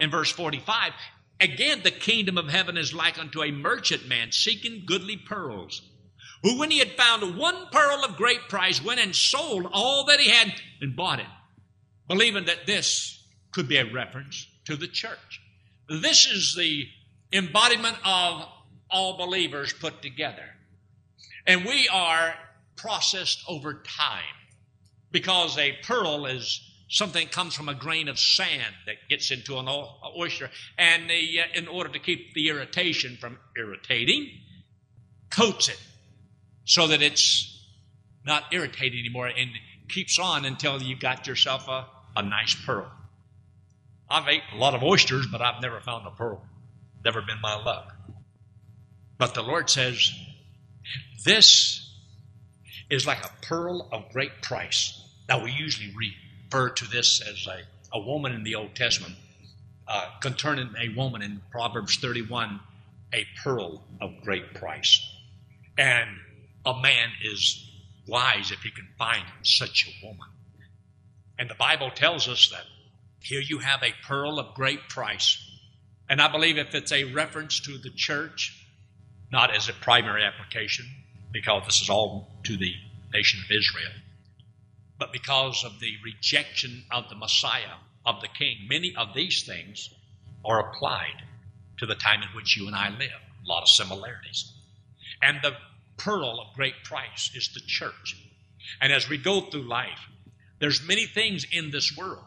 in 0.00 0.10
verse 0.10 0.32
45, 0.32 0.92
again 1.40 1.82
the 1.84 1.90
kingdom 1.92 2.38
of 2.38 2.48
heaven 2.48 2.76
is 2.76 2.92
like 2.92 3.18
unto 3.18 3.42
a 3.42 3.52
merchant 3.52 4.08
man 4.08 4.32
seeking 4.32 4.82
goodly 4.84 5.16
pearls, 5.16 5.82
who 6.42 6.58
when 6.58 6.70
he 6.70 6.78
had 6.78 6.92
found 6.92 7.36
one 7.36 7.66
pearl 7.70 8.04
of 8.04 8.16
great 8.16 8.48
price 8.48 8.82
went 8.82 9.00
and 9.00 9.14
sold 9.14 9.66
all 9.72 10.04
that 10.06 10.20
he 10.20 10.30
had 10.30 10.52
and 10.80 10.96
bought 10.96 11.20
it, 11.20 11.26
believing 12.08 12.46
that 12.46 12.66
this 12.66 13.22
could 13.52 13.68
be 13.68 13.76
a 13.76 13.92
reference 13.92 14.46
to 14.64 14.76
the 14.76 14.88
church. 14.88 15.40
This 15.88 16.26
is 16.26 16.54
the 16.54 16.86
embodiment 17.32 17.96
of 18.04 18.46
all 18.90 19.16
believers 19.16 19.72
put 19.72 20.02
together. 20.02 20.44
And 21.46 21.64
we 21.64 21.88
are 21.88 22.34
processed 22.76 23.42
over 23.48 23.74
time 23.74 24.22
because 25.10 25.58
a 25.58 25.76
pearl 25.82 26.26
is 26.26 26.60
something 26.88 27.28
comes 27.28 27.54
from 27.54 27.68
a 27.68 27.74
grain 27.74 28.08
of 28.08 28.18
sand 28.18 28.74
that 28.86 28.96
gets 29.08 29.30
into 29.30 29.58
an 29.58 29.68
oyster, 30.16 30.50
and 30.76 31.08
the, 31.08 31.40
uh, 31.40 31.44
in 31.54 31.68
order 31.68 31.88
to 31.90 31.98
keep 31.98 32.34
the 32.34 32.48
irritation 32.48 33.16
from 33.20 33.38
irritating, 33.56 34.28
coats 35.30 35.68
it 35.68 35.80
so 36.70 36.86
that 36.86 37.02
it's 37.02 37.66
not 38.24 38.44
irritating 38.52 39.00
anymore 39.00 39.26
and 39.26 39.50
keeps 39.88 40.20
on 40.20 40.44
until 40.44 40.80
you've 40.80 41.00
got 41.00 41.26
yourself 41.26 41.66
a, 41.66 41.84
a 42.14 42.22
nice 42.22 42.54
pearl. 42.64 42.88
I've 44.08 44.28
ate 44.28 44.42
a 44.54 44.56
lot 44.56 44.74
of 44.76 44.82
oysters, 44.84 45.26
but 45.26 45.42
I've 45.42 45.60
never 45.60 45.80
found 45.80 46.06
a 46.06 46.12
pearl. 46.12 46.40
Never 47.04 47.22
been 47.22 47.40
my 47.42 47.56
luck. 47.56 47.92
But 49.18 49.34
the 49.34 49.42
Lord 49.42 49.68
says, 49.68 50.12
This 51.24 51.92
is 52.88 53.04
like 53.04 53.24
a 53.24 53.32
pearl 53.42 53.88
of 53.90 54.12
great 54.12 54.40
price. 54.40 54.96
Now, 55.28 55.42
we 55.42 55.50
usually 55.50 55.92
refer 56.46 56.70
to 56.70 56.84
this 56.84 57.20
as 57.20 57.48
a, 57.48 57.62
a 57.92 58.00
woman 58.00 58.30
in 58.30 58.44
the 58.44 58.54
Old 58.54 58.76
Testament, 58.76 59.16
uh, 59.88 60.06
concerning 60.20 60.72
a 60.78 60.94
woman 60.96 61.20
in 61.20 61.40
Proverbs 61.50 61.96
31, 61.96 62.60
a 63.12 63.26
pearl 63.42 63.82
of 64.00 64.22
great 64.22 64.54
price. 64.54 65.04
And 65.76 66.08
a 66.64 66.80
man 66.80 67.10
is 67.24 67.66
wise 68.06 68.50
if 68.50 68.60
he 68.62 68.70
can 68.70 68.88
find 68.98 69.24
such 69.42 69.86
a 69.86 70.06
woman. 70.06 70.28
And 71.38 71.48
the 71.48 71.54
Bible 71.54 71.90
tells 71.90 72.28
us 72.28 72.50
that 72.50 72.64
here 73.20 73.40
you 73.40 73.58
have 73.58 73.82
a 73.82 73.94
pearl 74.06 74.38
of 74.38 74.54
great 74.54 74.88
price. 74.88 75.38
And 76.08 76.20
I 76.20 76.30
believe 76.30 76.58
if 76.58 76.74
it's 76.74 76.92
a 76.92 77.04
reference 77.04 77.60
to 77.60 77.78
the 77.78 77.90
church, 77.90 78.66
not 79.30 79.54
as 79.54 79.68
a 79.68 79.72
primary 79.72 80.24
application, 80.24 80.86
because 81.32 81.62
this 81.66 81.80
is 81.80 81.88
all 81.88 82.28
to 82.44 82.56
the 82.56 82.74
nation 83.12 83.40
of 83.44 83.50
Israel, 83.50 83.92
but 84.98 85.12
because 85.12 85.64
of 85.64 85.78
the 85.80 85.94
rejection 86.04 86.84
of 86.90 87.08
the 87.08 87.14
Messiah, 87.14 87.76
of 88.04 88.20
the 88.20 88.28
King. 88.28 88.56
Many 88.68 88.94
of 88.96 89.14
these 89.14 89.44
things 89.44 89.90
are 90.44 90.70
applied 90.70 91.22
to 91.78 91.86
the 91.86 91.94
time 91.94 92.22
in 92.22 92.28
which 92.34 92.56
you 92.56 92.66
and 92.66 92.76
I 92.76 92.90
live. 92.90 93.10
A 93.44 93.48
lot 93.48 93.62
of 93.62 93.68
similarities. 93.68 94.52
And 95.22 95.38
the 95.42 95.52
pearl 96.04 96.40
of 96.40 96.54
great 96.54 96.82
price 96.84 97.30
is 97.34 97.50
the 97.52 97.60
church. 97.60 98.16
And 98.80 98.92
as 98.92 99.08
we 99.08 99.18
go 99.18 99.40
through 99.40 99.62
life, 99.62 100.08
there's 100.58 100.86
many 100.86 101.06
things 101.06 101.46
in 101.50 101.70
this 101.70 101.96
world. 101.96 102.24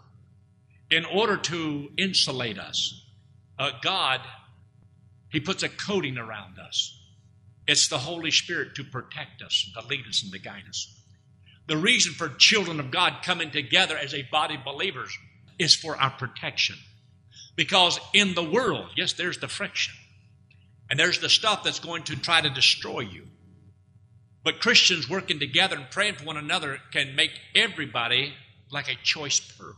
In 0.90 1.06
order 1.06 1.38
to 1.38 1.90
insulate 1.98 2.60
us, 2.60 3.04
uh, 3.58 3.72
God, 3.82 4.22
He 5.30 5.40
puts 5.40 5.64
a 5.64 5.70
coating 5.70 6.18
around 6.18 6.60
us. 6.60 7.00
It's 7.68 7.88
the 7.88 7.98
Holy 7.98 8.32
Spirit 8.32 8.76
to 8.76 8.84
protect 8.84 9.42
us, 9.42 9.72
to 9.74 9.88
lead 9.88 10.06
us, 10.08 10.22
and 10.24 10.32
to 10.34 10.40
guide 10.40 10.64
us. 10.68 11.00
The 11.68 11.78
reason 11.78 12.14
for 12.14 12.28
children 12.28 12.80
of 12.80 12.92
God 12.92 13.24
coming 13.24 13.50
together 13.50 13.98
as 13.98 14.14
a 14.14 14.24
body 14.24 14.56
of 14.56 14.66
believers 14.66 15.18
is 15.58 15.76
for 15.76 15.96
our 15.96 16.10
protection. 16.12 16.76
Because 17.56 18.00
in 18.14 18.34
the 18.34 18.44
world, 18.44 18.90
yes, 18.96 19.14
there's 19.14 19.38
the 19.38 19.48
friction. 19.48 19.94
And 20.90 21.00
there's 21.00 21.20
the 21.20 21.30
stuff 21.30 21.64
that's 21.64 21.80
going 21.80 22.04
to 22.04 22.16
try 22.16 22.42
to 22.42 22.50
destroy 22.50 23.02
you. 23.02 23.28
But 24.44 24.60
Christians 24.60 25.10
working 25.10 25.40
together 25.40 25.76
and 25.76 25.90
praying 25.90 26.16
for 26.16 26.26
one 26.26 26.38
another 26.38 26.80
can 26.92 27.16
make 27.16 27.32
everybody 27.56 28.34
like 28.72 28.90
a 28.90 28.96
choice 29.04 29.40
pearl. 29.40 29.76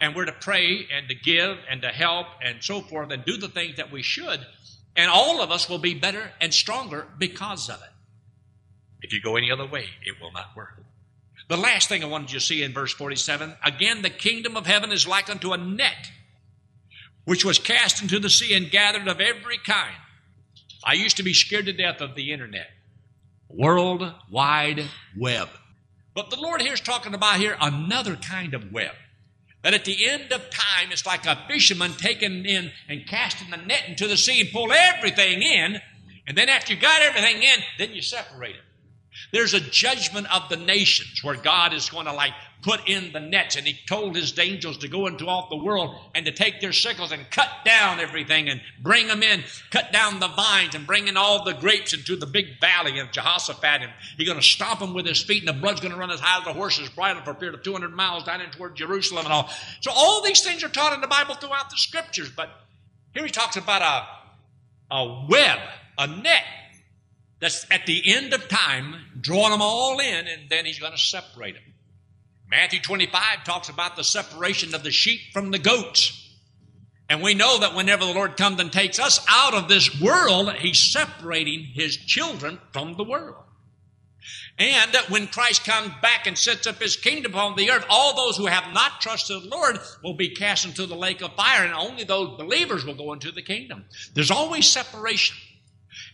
And 0.00 0.16
we're 0.16 0.24
to 0.24 0.32
pray 0.32 0.86
and 0.92 1.08
to 1.08 1.14
give 1.14 1.58
and 1.70 1.82
to 1.82 1.88
help 1.88 2.26
and 2.44 2.62
so 2.62 2.80
forth 2.80 3.12
and 3.12 3.24
do 3.24 3.36
the 3.36 3.48
things 3.48 3.76
that 3.76 3.92
we 3.92 4.02
should. 4.02 4.40
And 4.96 5.10
all 5.10 5.40
of 5.40 5.52
us 5.52 5.68
will 5.68 5.78
be 5.78 5.94
better 5.94 6.32
and 6.40 6.52
stronger 6.52 7.06
because 7.18 7.68
of 7.68 7.76
it. 7.76 7.88
If 9.00 9.12
you 9.12 9.20
go 9.20 9.36
any 9.36 9.50
other 9.50 9.66
way, 9.66 9.86
it 10.04 10.20
will 10.20 10.32
not 10.32 10.56
work. 10.56 10.82
The 11.48 11.56
last 11.56 11.88
thing 11.88 12.02
I 12.02 12.06
wanted 12.06 12.32
you 12.32 12.40
to 12.40 12.44
see 12.44 12.62
in 12.62 12.72
verse 12.72 12.92
47 12.92 13.54
again, 13.64 14.02
the 14.02 14.10
kingdom 14.10 14.56
of 14.56 14.66
heaven 14.66 14.90
is 14.90 15.06
like 15.06 15.30
unto 15.30 15.52
a 15.52 15.58
net 15.58 16.10
which 17.24 17.44
was 17.44 17.58
cast 17.58 18.02
into 18.02 18.18
the 18.18 18.30
sea 18.30 18.54
and 18.54 18.70
gathered 18.70 19.06
of 19.06 19.20
every 19.20 19.58
kind. 19.58 19.96
I 20.84 20.94
used 20.94 21.18
to 21.18 21.22
be 21.22 21.34
scared 21.34 21.66
to 21.66 21.72
death 21.72 22.00
of 22.00 22.14
the 22.14 22.32
internet, 22.32 22.68
World 23.52 24.12
Wide 24.30 24.84
Web. 25.18 25.48
But 26.14 26.30
the 26.30 26.40
Lord 26.40 26.60
here 26.60 26.74
is 26.74 26.80
talking 26.80 27.14
about 27.14 27.36
here 27.36 27.56
another 27.60 28.16
kind 28.16 28.54
of 28.54 28.72
web. 28.72 28.94
That 29.62 29.74
at 29.74 29.84
the 29.84 30.08
end 30.08 30.32
of 30.32 30.50
time, 30.50 30.90
it's 30.90 31.06
like 31.06 31.24
a 31.24 31.38
fisherman 31.48 31.92
taking 31.92 32.44
in 32.44 32.72
and 32.88 33.06
casting 33.06 33.50
the 33.50 33.56
net 33.56 33.84
into 33.88 34.08
the 34.08 34.16
sea 34.16 34.40
and 34.40 34.50
pull 34.50 34.72
everything 34.72 35.40
in 35.42 35.80
And 36.26 36.36
then 36.36 36.48
after 36.48 36.72
you 36.74 36.80
got 36.80 37.02
everything 37.02 37.42
in, 37.42 37.60
then 37.78 37.92
you 37.94 38.02
separate 38.02 38.54
them. 38.54 38.64
There's 39.30 39.54
a 39.54 39.60
judgment 39.60 40.32
of 40.34 40.48
the 40.48 40.56
nations 40.56 41.22
where 41.22 41.36
God 41.36 41.72
is 41.72 41.88
going 41.88 42.06
to 42.06 42.12
like 42.12 42.32
put 42.62 42.88
in 42.88 43.12
the 43.12 43.20
nets. 43.20 43.56
And 43.56 43.66
he 43.66 43.78
told 43.86 44.16
his 44.16 44.38
angels 44.38 44.78
to 44.78 44.88
go 44.88 45.06
into 45.06 45.26
all 45.26 45.48
the 45.50 45.56
world 45.56 45.96
and 46.14 46.24
to 46.26 46.32
take 46.32 46.60
their 46.60 46.72
sickles 46.72 47.12
and 47.12 47.28
cut 47.30 47.48
down 47.64 48.00
everything 48.00 48.48
and 48.48 48.60
bring 48.80 49.08
them 49.08 49.22
in, 49.22 49.42
cut 49.70 49.92
down 49.92 50.20
the 50.20 50.28
vines 50.28 50.74
and 50.74 50.86
bring 50.86 51.08
in 51.08 51.16
all 51.16 51.44
the 51.44 51.54
grapes 51.54 51.92
into 51.92 52.16
the 52.16 52.26
big 52.26 52.60
valley 52.60 53.00
of 53.00 53.10
Jehoshaphat. 53.10 53.82
And 53.82 53.92
he's 54.16 54.28
going 54.28 54.40
to 54.40 54.46
stomp 54.46 54.80
them 54.80 54.94
with 54.94 55.06
his 55.06 55.22
feet 55.22 55.46
and 55.46 55.48
the 55.48 55.60
blood's 55.60 55.80
going 55.80 55.92
to 55.92 55.98
run 55.98 56.10
as 56.10 56.20
high 56.20 56.38
as 56.38 56.44
the 56.44 56.52
horse's 56.52 56.88
bridle 56.88 57.22
for 57.22 57.32
a 57.32 57.34
period 57.34 57.54
of 57.54 57.62
200 57.62 57.94
miles 57.94 58.24
down 58.24 58.40
in 58.40 58.50
toward 58.50 58.76
Jerusalem 58.76 59.24
and 59.24 59.32
all. 59.32 59.50
So 59.80 59.90
all 59.92 60.22
these 60.22 60.42
things 60.42 60.62
are 60.62 60.68
taught 60.68 60.94
in 60.94 61.00
the 61.00 61.08
Bible 61.08 61.34
throughout 61.34 61.70
the 61.70 61.76
scriptures. 61.76 62.30
But 62.34 62.48
here 63.12 63.24
he 63.24 63.30
talks 63.30 63.56
about 63.56 63.82
a, 64.90 64.94
a 64.94 65.26
web, 65.28 65.58
a 65.98 66.06
net 66.06 66.44
that's 67.42 67.66
at 67.72 67.86
the 67.86 68.02
end 68.06 68.32
of 68.32 68.48
time, 68.48 68.94
drawing 69.20 69.50
them 69.50 69.60
all 69.60 69.98
in, 69.98 70.28
and 70.28 70.48
then 70.48 70.64
he's 70.64 70.78
going 70.78 70.92
to 70.92 70.98
separate 70.98 71.54
them. 71.54 71.74
Matthew 72.48 72.80
25 72.80 73.42
talks 73.44 73.68
about 73.68 73.96
the 73.96 74.04
separation 74.04 74.76
of 74.76 74.84
the 74.84 74.92
sheep 74.92 75.20
from 75.32 75.50
the 75.50 75.58
goats. 75.58 76.18
And 77.08 77.20
we 77.20 77.34
know 77.34 77.58
that 77.58 77.74
whenever 77.74 78.04
the 78.04 78.12
Lord 78.12 78.36
comes 78.36 78.60
and 78.60 78.72
takes 78.72 79.00
us 79.00 79.26
out 79.28 79.54
of 79.54 79.68
this 79.68 80.00
world, 80.00 80.52
he's 80.54 80.92
separating 80.92 81.64
his 81.64 81.96
children 81.96 82.60
from 82.72 82.94
the 82.96 83.02
world. 83.02 83.42
And 84.56 84.96
when 85.08 85.26
Christ 85.26 85.64
comes 85.64 85.90
back 86.00 86.28
and 86.28 86.38
sets 86.38 86.68
up 86.68 86.80
his 86.80 86.94
kingdom 86.94 87.34
on 87.34 87.56
the 87.56 87.72
earth, 87.72 87.86
all 87.90 88.14
those 88.14 88.36
who 88.36 88.46
have 88.46 88.72
not 88.72 89.00
trusted 89.00 89.42
the 89.42 89.48
Lord 89.48 89.80
will 90.04 90.14
be 90.14 90.28
cast 90.28 90.64
into 90.64 90.86
the 90.86 90.94
lake 90.94 91.22
of 91.22 91.34
fire, 91.34 91.64
and 91.64 91.74
only 91.74 92.04
those 92.04 92.36
believers 92.36 92.84
will 92.84 92.94
go 92.94 93.12
into 93.12 93.32
the 93.32 93.42
kingdom. 93.42 93.84
There's 94.14 94.30
always 94.30 94.68
separation. 94.68 95.36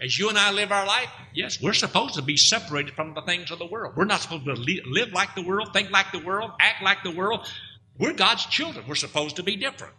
As 0.00 0.16
you 0.16 0.28
and 0.28 0.38
I 0.38 0.52
live 0.52 0.70
our 0.70 0.86
life, 0.86 1.08
yes, 1.34 1.60
we're 1.60 1.72
supposed 1.72 2.14
to 2.14 2.22
be 2.22 2.36
separated 2.36 2.94
from 2.94 3.14
the 3.14 3.22
things 3.22 3.50
of 3.50 3.58
the 3.58 3.66
world. 3.66 3.94
We're 3.96 4.04
not 4.04 4.20
supposed 4.20 4.44
to 4.44 4.54
live 4.54 5.12
like 5.12 5.34
the 5.34 5.42
world, 5.42 5.70
think 5.72 5.90
like 5.90 6.12
the 6.12 6.20
world, 6.20 6.52
act 6.60 6.82
like 6.82 7.02
the 7.02 7.10
world. 7.10 7.46
We're 7.98 8.12
God's 8.12 8.46
children. 8.46 8.84
We're 8.88 8.94
supposed 8.94 9.36
to 9.36 9.42
be 9.42 9.56
different. 9.56 9.94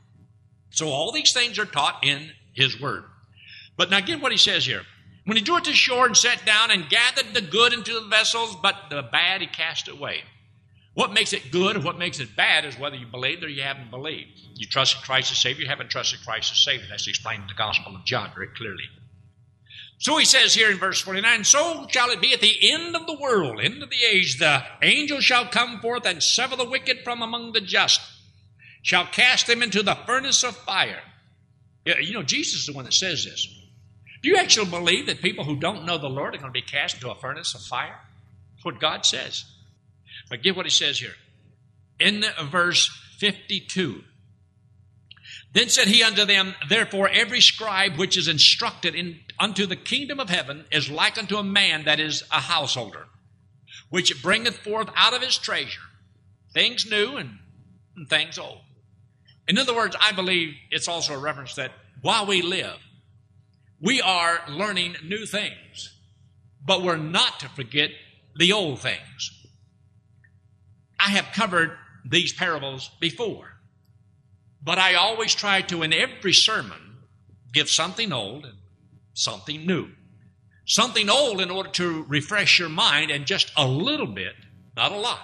So 0.69 0.88
all 0.88 1.12
these 1.12 1.33
things 1.33 1.59
are 1.59 1.65
taught 1.65 2.05
in 2.05 2.31
His 2.53 2.79
Word. 2.79 3.03
But 3.75 3.89
now 3.89 3.99
get 3.99 4.21
what 4.21 4.31
He 4.31 4.38
says 4.38 4.65
here. 4.65 4.83
When 5.25 5.35
He 5.35 5.43
drew 5.43 5.57
it 5.57 5.65
to 5.65 5.73
shore 5.73 6.05
and 6.05 6.15
sat 6.15 6.45
down 6.45 6.71
and 6.71 6.89
gathered 6.89 7.33
the 7.33 7.41
good 7.41 7.73
into 7.73 7.93
the 7.93 8.07
vessels, 8.07 8.55
but 8.62 8.75
the 8.89 9.01
bad 9.01 9.41
He 9.41 9.47
cast 9.47 9.89
away. 9.89 10.21
What 10.93 11.13
makes 11.13 11.33
it 11.33 11.51
good 11.51 11.75
and 11.75 11.85
what 11.85 11.99
makes 11.99 12.19
it 12.19 12.35
bad 12.35 12.65
is 12.65 12.79
whether 12.79 12.95
you 12.95 13.05
believed 13.05 13.43
or 13.43 13.49
you 13.49 13.63
haven't 13.63 13.91
believed. 13.91 14.31
You 14.55 14.65
trusted 14.67 15.01
Christ 15.03 15.31
as 15.31 15.39
Savior, 15.39 15.63
you 15.63 15.69
haven't 15.69 15.89
trusted 15.89 16.19
Christ 16.25 16.51
as 16.51 16.63
Savior. 16.63 16.88
That's 16.89 17.07
explained 17.07 17.43
in 17.43 17.47
the 17.47 17.53
Gospel 17.53 17.95
of 17.95 18.05
John 18.05 18.31
very 18.33 18.47
clearly. 18.47 18.83
So 19.99 20.17
he 20.17 20.23
says 20.23 20.53
here 20.53 20.71
in 20.71 20.77
verse 20.77 21.01
49, 21.01 21.43
So 21.43 21.85
shall 21.89 22.09
it 22.09 22.21
be 22.21 22.33
at 22.33 22.39
the 22.39 22.71
end 22.71 22.95
of 22.95 23.05
the 23.05 23.17
world, 23.19 23.59
end 23.62 23.83
of 23.83 23.89
the 23.89 24.05
age, 24.09 24.39
the 24.39 24.63
angel 24.81 25.19
shall 25.19 25.45
come 25.45 25.81
forth 25.81 26.05
and 26.05 26.23
sever 26.23 26.55
the 26.55 26.67
wicked 26.67 26.99
from 27.03 27.21
among 27.21 27.51
the 27.51 27.59
just, 27.59 27.99
shall 28.81 29.05
cast 29.05 29.45
them 29.45 29.62
into 29.62 29.83
the 29.83 29.95
furnace 30.05 30.43
of 30.43 30.55
fire. 30.55 31.01
You 31.85 32.13
know, 32.13 32.23
Jesus 32.23 32.62
is 32.62 32.65
the 32.67 32.73
one 32.73 32.85
that 32.85 32.93
says 32.93 33.25
this. 33.25 33.45
Do 34.21 34.29
you 34.29 34.38
actually 34.38 34.69
believe 34.69 35.07
that 35.07 35.21
people 35.21 35.43
who 35.43 35.57
don't 35.57 35.85
know 35.85 35.97
the 35.97 36.07
Lord 36.07 36.33
are 36.33 36.38
going 36.38 36.53
to 36.53 36.59
be 36.59 36.62
cast 36.62 36.95
into 36.95 37.12
a 37.12 37.15
furnace 37.15 37.53
of 37.53 37.62
fire? 37.62 37.99
That's 38.55 38.65
what 38.65 38.79
God 38.79 39.05
says. 39.05 39.43
But 40.29 40.43
get 40.43 40.55
what 40.55 40.65
he 40.65 40.71
says 40.71 40.99
here. 40.99 41.15
In 41.99 42.23
verse 42.49 42.89
52, 43.17 44.01
then 45.53 45.69
said 45.69 45.88
he 45.88 46.03
unto 46.03 46.25
them, 46.25 46.53
Therefore 46.69 47.09
every 47.09 47.41
scribe 47.41 47.97
which 47.97 48.17
is 48.17 48.27
instructed 48.27 48.95
in, 48.95 49.19
unto 49.39 49.65
the 49.65 49.75
kingdom 49.75 50.19
of 50.19 50.30
heaven 50.30 50.65
is 50.71 50.89
like 50.89 51.17
unto 51.17 51.38
a 51.38 51.43
man 51.43 51.86
that 51.86 51.99
is 51.99 52.23
a 52.32 52.41
householder, 52.41 53.06
which 53.89 54.21
bringeth 54.21 54.58
forth 54.58 54.89
out 54.95 55.13
of 55.13 55.21
his 55.21 55.38
treasure 55.38 55.82
things 56.54 56.89
new 56.89 57.15
and, 57.15 57.38
and 57.95 58.10
things 58.10 58.38
old. 58.38 58.62
In 59.47 59.58
other 59.58 59.75
words, 59.75 59.95
I 59.99 60.12
believe 60.12 60.56
it's 60.71 60.88
also 60.88 61.13
a 61.13 61.19
reference 61.19 61.56
that 61.56 61.71
while 62.02 62.25
we 62.25 62.41
live, 62.41 62.78
we 63.82 64.02
are 64.02 64.41
learning 64.49 64.95
new 65.04 65.25
things, 65.25 65.95
but 66.63 66.84
we're 66.84 66.97
not 66.97 67.39
to 67.39 67.49
forget 67.49 67.91
the 68.36 68.54
old 68.54 68.80
things. 68.80 69.32
I 70.99 71.10
have 71.12 71.34
covered 71.34 71.71
these 72.06 72.34
parables 72.34 72.89
before. 72.99 73.45
But 74.62 74.78
I 74.78 74.95
always 74.95 75.34
try 75.34 75.62
to, 75.63 75.84
in 75.84 75.93
every 75.93 76.34
sermon, 76.34 76.97
give 77.54 77.69
something 77.69 78.12
old 78.12 78.45
and 78.45 78.56
something 79.19 79.65
new. 79.65 79.89
Something 80.65 81.10
old 81.10 81.41
in 81.41 81.49
order 81.49 81.69
to 81.71 82.03
refresh 82.08 82.60
your 82.60 82.69
mind, 82.69 83.12
and 83.12 83.25
just 83.25 83.51
a 83.58 83.67
little 83.67 84.08
bit, 84.08 84.34
not 84.75 84.91
a 84.91 84.97
lot, 84.97 85.19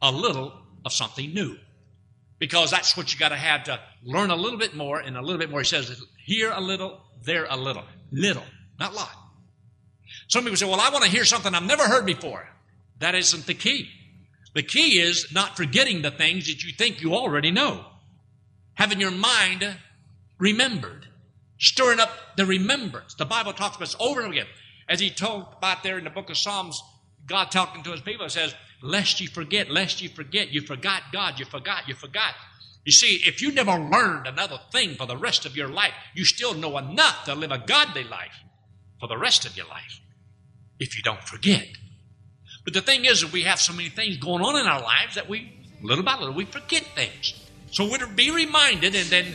a 0.00 0.10
little 0.10 0.52
of 0.84 0.92
something 0.92 1.32
new. 1.32 1.56
Because 2.38 2.70
that's 2.70 2.96
what 2.96 3.12
you 3.12 3.18
got 3.18 3.30
to 3.30 3.36
have 3.36 3.64
to 3.64 3.80
learn 4.02 4.30
a 4.30 4.36
little 4.36 4.58
bit 4.58 4.74
more 4.74 4.98
and 5.00 5.16
a 5.16 5.22
little 5.22 5.38
bit 5.38 5.50
more. 5.50 5.60
He 5.60 5.66
says, 5.66 6.02
here 6.24 6.50
a 6.52 6.60
little, 6.60 7.00
there 7.22 7.46
a 7.48 7.56
little. 7.56 7.84
Little, 8.12 8.44
not 8.78 8.92
a 8.92 8.96
lot. 8.96 9.10
Some 10.28 10.44
people 10.44 10.56
say, 10.56 10.66
well, 10.66 10.80
I 10.80 10.90
want 10.90 11.04
to 11.04 11.10
hear 11.10 11.24
something 11.24 11.54
I've 11.54 11.62
never 11.62 11.84
heard 11.84 12.06
before. 12.06 12.48
That 12.98 13.14
isn't 13.14 13.46
the 13.46 13.54
key. 13.54 13.88
The 14.54 14.62
key 14.62 15.00
is 15.00 15.32
not 15.32 15.56
forgetting 15.56 16.02
the 16.02 16.10
things 16.10 16.46
that 16.46 16.64
you 16.64 16.72
think 16.72 17.02
you 17.02 17.14
already 17.14 17.50
know 17.50 17.84
having 18.76 19.00
your 19.00 19.10
mind 19.10 19.76
remembered, 20.38 21.06
stirring 21.58 22.00
up 22.00 22.10
the 22.36 22.46
remembrance. 22.46 23.14
The 23.14 23.24
Bible 23.24 23.52
talks 23.52 23.76
about 23.76 23.86
this 23.86 23.96
over 23.98 24.20
and 24.20 24.28
over 24.28 24.32
again. 24.32 24.46
As 24.88 25.00
he 25.00 25.10
told 25.10 25.46
about 25.56 25.82
there 25.82 25.98
in 25.98 26.04
the 26.04 26.10
book 26.10 26.30
of 26.30 26.36
Psalms, 26.36 26.80
God 27.26 27.50
talking 27.50 27.82
to 27.82 27.90
his 27.90 28.00
people 28.00 28.28
says, 28.28 28.54
Lest 28.82 29.20
you 29.20 29.28
forget, 29.28 29.70
lest 29.70 30.02
you 30.02 30.08
forget. 30.08 30.50
You 30.50 30.60
forgot 30.60 31.02
God, 31.12 31.38
you 31.38 31.46
forgot, 31.46 31.88
you 31.88 31.94
forgot. 31.94 32.34
You 32.84 32.92
see, 32.92 33.20
if 33.26 33.42
you 33.42 33.50
never 33.50 33.72
learned 33.72 34.26
another 34.26 34.60
thing 34.70 34.94
for 34.94 35.06
the 35.06 35.16
rest 35.16 35.44
of 35.44 35.56
your 35.56 35.68
life, 35.68 35.92
you 36.14 36.24
still 36.24 36.54
know 36.54 36.78
enough 36.78 37.24
to 37.24 37.34
live 37.34 37.50
a 37.50 37.58
godly 37.58 38.04
life 38.04 38.44
for 39.00 39.08
the 39.08 39.18
rest 39.18 39.44
of 39.44 39.56
your 39.56 39.66
life 39.66 40.00
if 40.78 40.96
you 40.96 41.02
don't 41.02 41.22
forget. 41.22 41.66
But 42.64 42.74
the 42.74 42.80
thing 42.80 43.04
is, 43.04 43.32
we 43.32 43.42
have 43.42 43.60
so 43.60 43.72
many 43.72 43.88
things 43.88 44.18
going 44.18 44.42
on 44.42 44.60
in 44.60 44.66
our 44.66 44.80
lives 44.80 45.14
that 45.14 45.28
we, 45.28 45.52
little 45.82 46.04
by 46.04 46.16
little, 46.16 46.34
we 46.34 46.44
forget 46.44 46.84
things. 46.94 47.34
So 47.72 47.84
we'll 47.84 48.08
be 48.08 48.30
reminded 48.30 48.94
and 48.94 49.06
then 49.06 49.26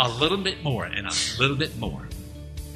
a 0.00 0.08
little 0.08 0.38
bit 0.38 0.62
more 0.62 0.84
and 0.84 1.06
a 1.06 1.12
little 1.38 1.56
bit 1.56 1.76
more. 1.78 2.08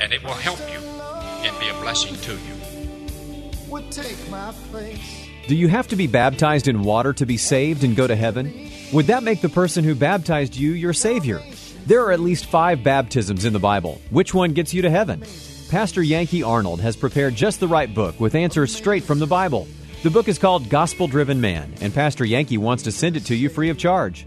And 0.01 0.13
it 0.13 0.23
will 0.23 0.31
help 0.33 0.61
you 0.61 0.79
and 0.79 1.59
be 1.59 1.69
a 1.69 1.75
blessing 1.81 2.17
to 2.17 2.33
you. 2.33 3.71
Would 3.71 3.91
take 3.91 4.17
my 4.31 4.53
place. 4.71 5.27
Do 5.47 5.55
you 5.55 5.69
have 5.69 5.89
to 5.89 5.97
be 5.97 6.07
baptized 6.07 6.69
in 6.69 6.83
water 6.83 7.13
to 7.15 7.27
be 7.27 7.37
saved 7.37 7.85
and 7.85 7.97
go 7.97 8.07
to 8.07 8.17
heaven? 8.17 8.71
Would 8.93 9.07
that 9.07 9.23
make 9.23 9.41
the 9.41 9.49
person 9.49 9.85
who 9.85 9.95
baptized 9.95 10.57
you 10.57 10.73
your 10.73 10.93
Savior? 10.93 11.43
There 11.87 12.05
are 12.05 12.13
at 12.13 12.21
least 12.21 12.47
five 12.47 12.83
baptisms 12.83 13.45
in 13.45 13.53
the 13.53 13.59
Bible. 13.59 14.01
Which 14.11 14.35
one 14.35 14.53
gets 14.53 14.75
you 14.75 14.83
to 14.83 14.91
heaven? 14.91 15.25
Pastor 15.71 16.03
Yankee 16.03 16.43
Arnold 16.43 16.81
has 16.81 16.97
prepared 16.97 17.35
just 17.35 17.61
the 17.61 17.69
right 17.69 17.93
book 17.93 18.19
with 18.21 18.35
answers 18.35 18.75
straight 18.75 19.05
from 19.05 19.19
the 19.19 19.27
Bible. 19.27 19.67
The 20.03 20.11
book 20.11 20.29
is 20.29 20.39
called 20.39 20.69
Gospel 20.69 21.09
Driven 21.09 21.41
Man, 21.41 21.75
and 21.81 21.93
Pastor 21.93 22.25
Yankee 22.25 22.59
wants 22.59 22.85
to 22.85 22.93
send 22.93 23.17
it 23.17 23.27
to 23.27 23.35
you 23.35 23.49
free 23.49 23.69
of 23.69 23.79
charge. 23.79 24.27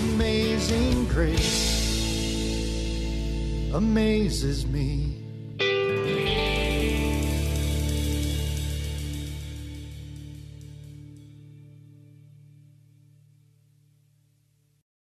Amazing 0.00 1.06
grace 1.06 1.88
amazes 3.74 4.66
me. 4.66 5.07